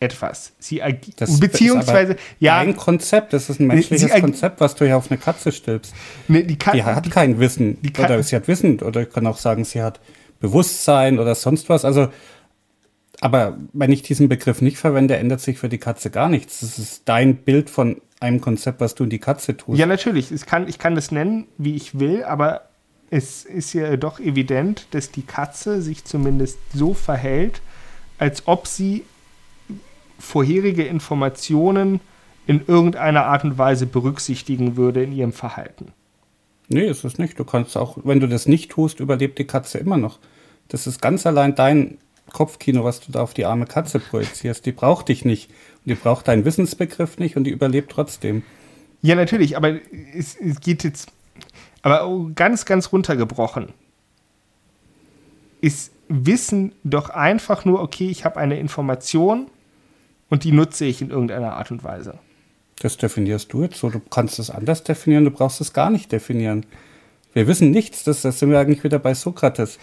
etwas. 0.00 0.52
Sie 0.58 0.82
das 1.16 1.40
beziehungsweise 1.40 2.12
ist 2.12 2.20
ja 2.38 2.58
ein 2.58 2.76
Konzept. 2.76 3.32
Das 3.32 3.50
ist 3.50 3.60
ein 3.60 3.66
menschliches 3.66 4.12
Konzept, 4.20 4.60
was 4.60 4.74
du 4.74 4.86
ja 4.86 4.96
auf 4.96 5.10
eine 5.10 5.18
Katze 5.18 5.52
stülpst. 5.52 5.94
Nee, 6.28 6.42
die, 6.42 6.56
die, 6.56 6.84
hat 6.84 7.04
die, 7.04 7.10
kein 7.10 7.40
Wissen 7.40 7.78
oder 7.98 8.22
sie 8.22 8.36
hat 8.36 8.48
Wissen 8.48 8.80
oder 8.80 9.02
ich 9.02 9.10
kann 9.10 9.26
auch 9.26 9.38
sagen, 9.38 9.64
sie 9.64 9.82
hat 9.82 10.00
Bewusstsein 10.40 11.18
oder 11.18 11.34
sonst 11.34 11.68
was. 11.68 11.84
Also, 11.84 12.08
aber 13.20 13.58
wenn 13.72 13.90
ich 13.90 14.02
diesen 14.02 14.28
Begriff 14.28 14.62
nicht 14.62 14.78
verwende, 14.78 15.16
ändert 15.16 15.40
sich 15.40 15.58
für 15.58 15.68
die 15.68 15.78
Katze 15.78 16.10
gar 16.10 16.28
nichts. 16.28 16.60
Das 16.60 16.78
ist 16.78 17.02
dein 17.06 17.36
Bild 17.36 17.68
von 17.68 18.00
einem 18.20 18.40
Konzept, 18.40 18.80
was 18.80 18.94
du 18.94 19.04
in 19.04 19.10
die 19.10 19.18
Katze 19.18 19.56
tust. 19.56 19.78
Ja, 19.78 19.86
natürlich. 19.86 20.30
Ich 20.30 20.46
kann, 20.46 20.68
ich 20.68 20.78
kann 20.78 20.94
das 20.94 21.10
nennen, 21.10 21.46
wie 21.56 21.74
ich 21.74 21.98
will, 21.98 22.22
aber 22.22 22.67
es 23.10 23.44
ist 23.44 23.72
ja 23.72 23.96
doch 23.96 24.20
evident, 24.20 24.86
dass 24.90 25.10
die 25.10 25.22
Katze 25.22 25.80
sich 25.82 26.04
zumindest 26.04 26.58
so 26.74 26.94
verhält, 26.94 27.62
als 28.18 28.46
ob 28.46 28.66
sie 28.66 29.04
vorherige 30.18 30.84
Informationen 30.84 32.00
in 32.46 32.62
irgendeiner 32.66 33.26
Art 33.26 33.44
und 33.44 33.58
Weise 33.58 33.86
berücksichtigen 33.86 34.76
würde 34.76 35.02
in 35.02 35.12
ihrem 35.12 35.32
Verhalten. 35.32 35.92
Nee, 36.68 36.86
ist 36.86 37.04
es 37.04 37.18
nicht. 37.18 37.38
Du 37.38 37.44
kannst 37.44 37.76
auch, 37.76 37.98
wenn 38.04 38.20
du 38.20 38.26
das 38.26 38.46
nicht 38.46 38.70
tust, 38.70 39.00
überlebt 39.00 39.38
die 39.38 39.46
Katze 39.46 39.78
immer 39.78 39.96
noch. 39.96 40.18
Das 40.68 40.86
ist 40.86 41.00
ganz 41.00 41.26
allein 41.26 41.54
dein 41.54 41.98
Kopfkino, 42.32 42.84
was 42.84 43.00
du 43.00 43.12
da 43.12 43.22
auf 43.22 43.32
die 43.32 43.46
arme 43.46 43.66
Katze 43.66 44.00
projizierst. 44.00 44.66
Die 44.66 44.72
braucht 44.72 45.08
dich 45.08 45.24
nicht. 45.24 45.48
Und 45.48 45.90
die 45.90 45.94
braucht 45.94 46.28
deinen 46.28 46.44
Wissensbegriff 46.44 47.18
nicht 47.18 47.36
und 47.36 47.44
die 47.44 47.50
überlebt 47.50 47.90
trotzdem. 47.90 48.42
Ja, 49.00 49.14
natürlich, 49.14 49.56
aber 49.56 49.78
es, 50.14 50.36
es 50.36 50.60
geht 50.60 50.84
jetzt, 50.84 51.10
aber 51.82 52.30
ganz, 52.34 52.64
ganz 52.64 52.92
runtergebrochen, 52.92 53.72
ist 55.60 55.92
Wissen 56.08 56.72
doch 56.84 57.10
einfach 57.10 57.66
nur, 57.66 57.82
okay, 57.82 58.08
ich 58.08 58.24
habe 58.24 58.38
eine 58.38 58.58
Information 58.58 59.48
und 60.30 60.44
die 60.44 60.52
nutze 60.52 60.86
ich 60.86 61.02
in 61.02 61.10
irgendeiner 61.10 61.52
Art 61.54 61.70
und 61.70 61.84
Weise. 61.84 62.18
Das 62.80 62.96
definierst 62.96 63.52
du 63.52 63.62
jetzt 63.62 63.78
so. 63.78 63.90
Du 63.90 64.00
kannst 64.00 64.38
es 64.38 64.50
anders 64.50 64.84
definieren, 64.84 65.24
du 65.24 65.30
brauchst 65.30 65.60
es 65.60 65.74
gar 65.74 65.90
nicht 65.90 66.10
definieren. 66.10 66.64
Wir 67.34 67.46
wissen 67.46 67.70
nichts, 67.70 68.04
das, 68.04 68.22
das 68.22 68.38
sind 68.38 68.50
wir 68.50 68.58
eigentlich 68.58 68.84
wieder 68.84 68.98
bei 68.98 69.12
Sokrates. 69.12 69.78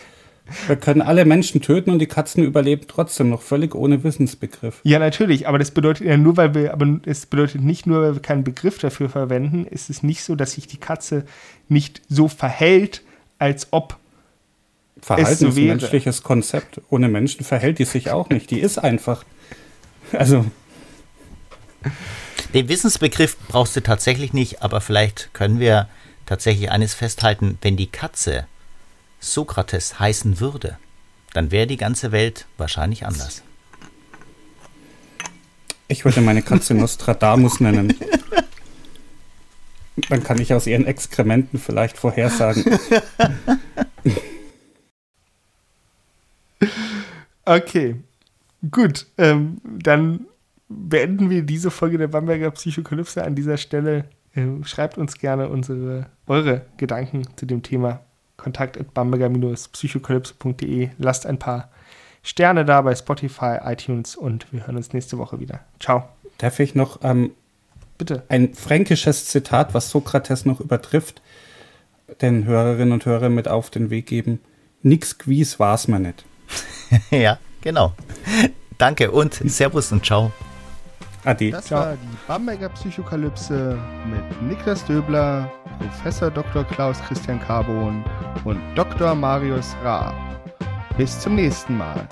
Wir 0.67 0.75
können 0.75 1.01
alle 1.01 1.25
Menschen 1.25 1.62
töten 1.62 1.89
und 1.89 1.99
die 1.99 2.05
Katzen 2.05 2.43
überleben 2.43 2.86
trotzdem 2.88 3.29
noch 3.29 3.41
völlig 3.41 3.73
ohne 3.73 4.03
Wissensbegriff. 4.03 4.79
Ja, 4.84 4.99
natürlich, 4.99 5.47
aber 5.47 5.58
das 5.58 5.71
bedeutet 5.71 6.05
ja 6.05 6.17
nur, 6.17 6.38
weil 6.38 6.53
wir, 6.53 6.73
aber 6.73 6.99
es 7.05 7.25
bedeutet 7.25 7.62
nicht 7.62 7.88
nur, 7.88 8.01
weil 8.01 8.13
wir 8.13 8.21
keinen 8.21 8.43
Begriff 8.43 8.77
dafür 8.77 9.10
verwenden, 9.10 9.65
ist 9.65 9.89
es 9.89 10.03
nicht 10.03 10.23
so, 10.23 10.36
dass 10.36 10.51
sich 10.51 10.67
die 10.67 10.77
Katze 10.77 11.25
nicht 11.67 12.01
so 12.10 12.27
verhält, 12.27 13.01
als 13.39 13.67
ob 13.71 13.97
Verhalten 15.01 15.31
es 15.31 15.39
so 15.39 15.47
ist 15.47 15.58
ein 15.58 15.65
menschliches 15.65 16.23
Konzept. 16.23 16.81
Ohne 16.89 17.10
Menschen 17.10 17.43
verhält 17.43 17.79
die 17.79 17.86
sich 17.86 18.12
auch 18.12 18.29
nicht. 18.29 18.49
Die 18.51 18.60
ist 18.60 18.77
einfach. 18.77 19.23
Also. 20.12 20.45
Den 22.53 22.69
Wissensbegriff 22.69 23.38
brauchst 23.47 23.75
du 23.75 23.81
tatsächlich 23.81 24.34
nicht, 24.34 24.63
aber 24.63 24.79
vielleicht 24.81 25.34
können 25.34 25.60
wir 25.60 25.88
tatsächlich 26.25 26.71
eines 26.71 26.93
festhalten, 26.93 27.58
wenn 27.62 27.75
die 27.77 27.88
Katze 27.88 28.45
Sokrates 29.19 29.99
heißen 29.99 30.39
würde, 30.39 30.78
dann 31.34 31.51
wäre 31.51 31.67
die 31.67 31.78
ganze 31.78 32.12
Welt 32.12 32.45
wahrscheinlich 32.58 33.06
anders. 33.06 33.43
Ich 35.88 36.06
würde 36.06 36.21
meine 36.21 36.41
Katze 36.41 36.73
Nostradamus 36.73 37.60
nennen. 37.60 37.93
Dann 40.10 40.23
kann 40.23 40.39
ich 40.39 40.54
aus 40.54 40.67
ihren 40.67 40.86
Exkrementen 40.86 41.60
vielleicht 41.60 41.97
vorhersagen. 41.97 42.80
Okay, 47.45 47.95
gut. 48.71 49.06
Ähm, 49.17 49.62
dann 49.63 50.25
beenden 50.67 51.30
wir 51.30 51.43
diese 51.43 51.69
Folge 51.69 51.97
der 51.97 52.08
Bamberger 52.08 52.51
Psychokalypse 52.51 53.23
an 53.23 53.36
dieser 53.36 53.58
Stelle. 53.58 54.10
Ähm, 54.36 54.63
schreibt 54.63 54.97
uns 54.97 55.17
gerne 55.17 55.49
unsere, 55.49 56.08
eure 56.28 56.65
Gedanken 56.78 57.28
zu 57.38 57.45
dem 57.45 57.62
Thema 57.62 58.04
kontakt.bamberger-psychokalypse.de. 58.38 60.89
Lasst 60.98 61.26
ein 61.26 61.39
paar 61.39 61.69
Sterne 62.24 62.63
da 62.65 62.82
bei 62.82 62.95
Spotify, 62.95 63.60
iTunes 63.63 64.15
und 64.15 64.52
wir 64.52 64.65
hören 64.65 64.78
uns 64.78 64.93
nächste 64.93 65.19
Woche 65.19 65.39
wieder. 65.39 65.60
Ciao. 65.80 66.10
Darf 66.39 66.60
ich 66.60 66.74
noch 66.74 67.02
ähm, 67.04 67.32
Bitte. 67.98 68.24
ein 68.30 68.56
fränkisches 68.56 69.28
Zitat, 69.28 69.76
was 69.76 69.91
Sokrates 69.91 70.45
noch 70.45 70.60
übertrifft, 70.60 71.21
den 72.21 72.45
Hörerinnen 72.45 72.93
und 72.93 73.06
Hörern 73.06 73.36
mit 73.36 73.48
auf 73.48 73.69
den 73.69 73.91
Weg 73.91 74.08
geben? 74.08 74.39
Nix 74.82 75.19
gewiss 75.19 75.60
war's 75.60 75.88
mir 75.88 76.00
nicht. 76.00 76.26
ja, 77.12 77.38
genau. 77.62 77.93
Danke 78.78 79.12
und 79.12 79.34
Servus 79.34 79.91
und 79.91 80.06
Ciao. 80.06 80.32
Adi. 81.25 81.51
Das 81.51 81.65
ciao. 81.65 81.81
war 81.81 81.93
die 81.93 82.17
Bamberger 82.27 82.69
Psychokalypse 82.69 83.77
mit 84.05 84.41
Niklas 84.43 84.85
Döbler, 84.85 85.51
Professor 85.79 86.29
Dr. 86.29 86.63
Klaus 86.63 87.01
Christian 87.01 87.39
Carbon 87.39 88.03
und 88.43 88.59
Dr. 88.75 89.15
Marius 89.15 89.75
Raab. 89.83 90.13
Bis 90.97 91.19
zum 91.19 91.35
nächsten 91.35 91.77
Mal. 91.77 92.07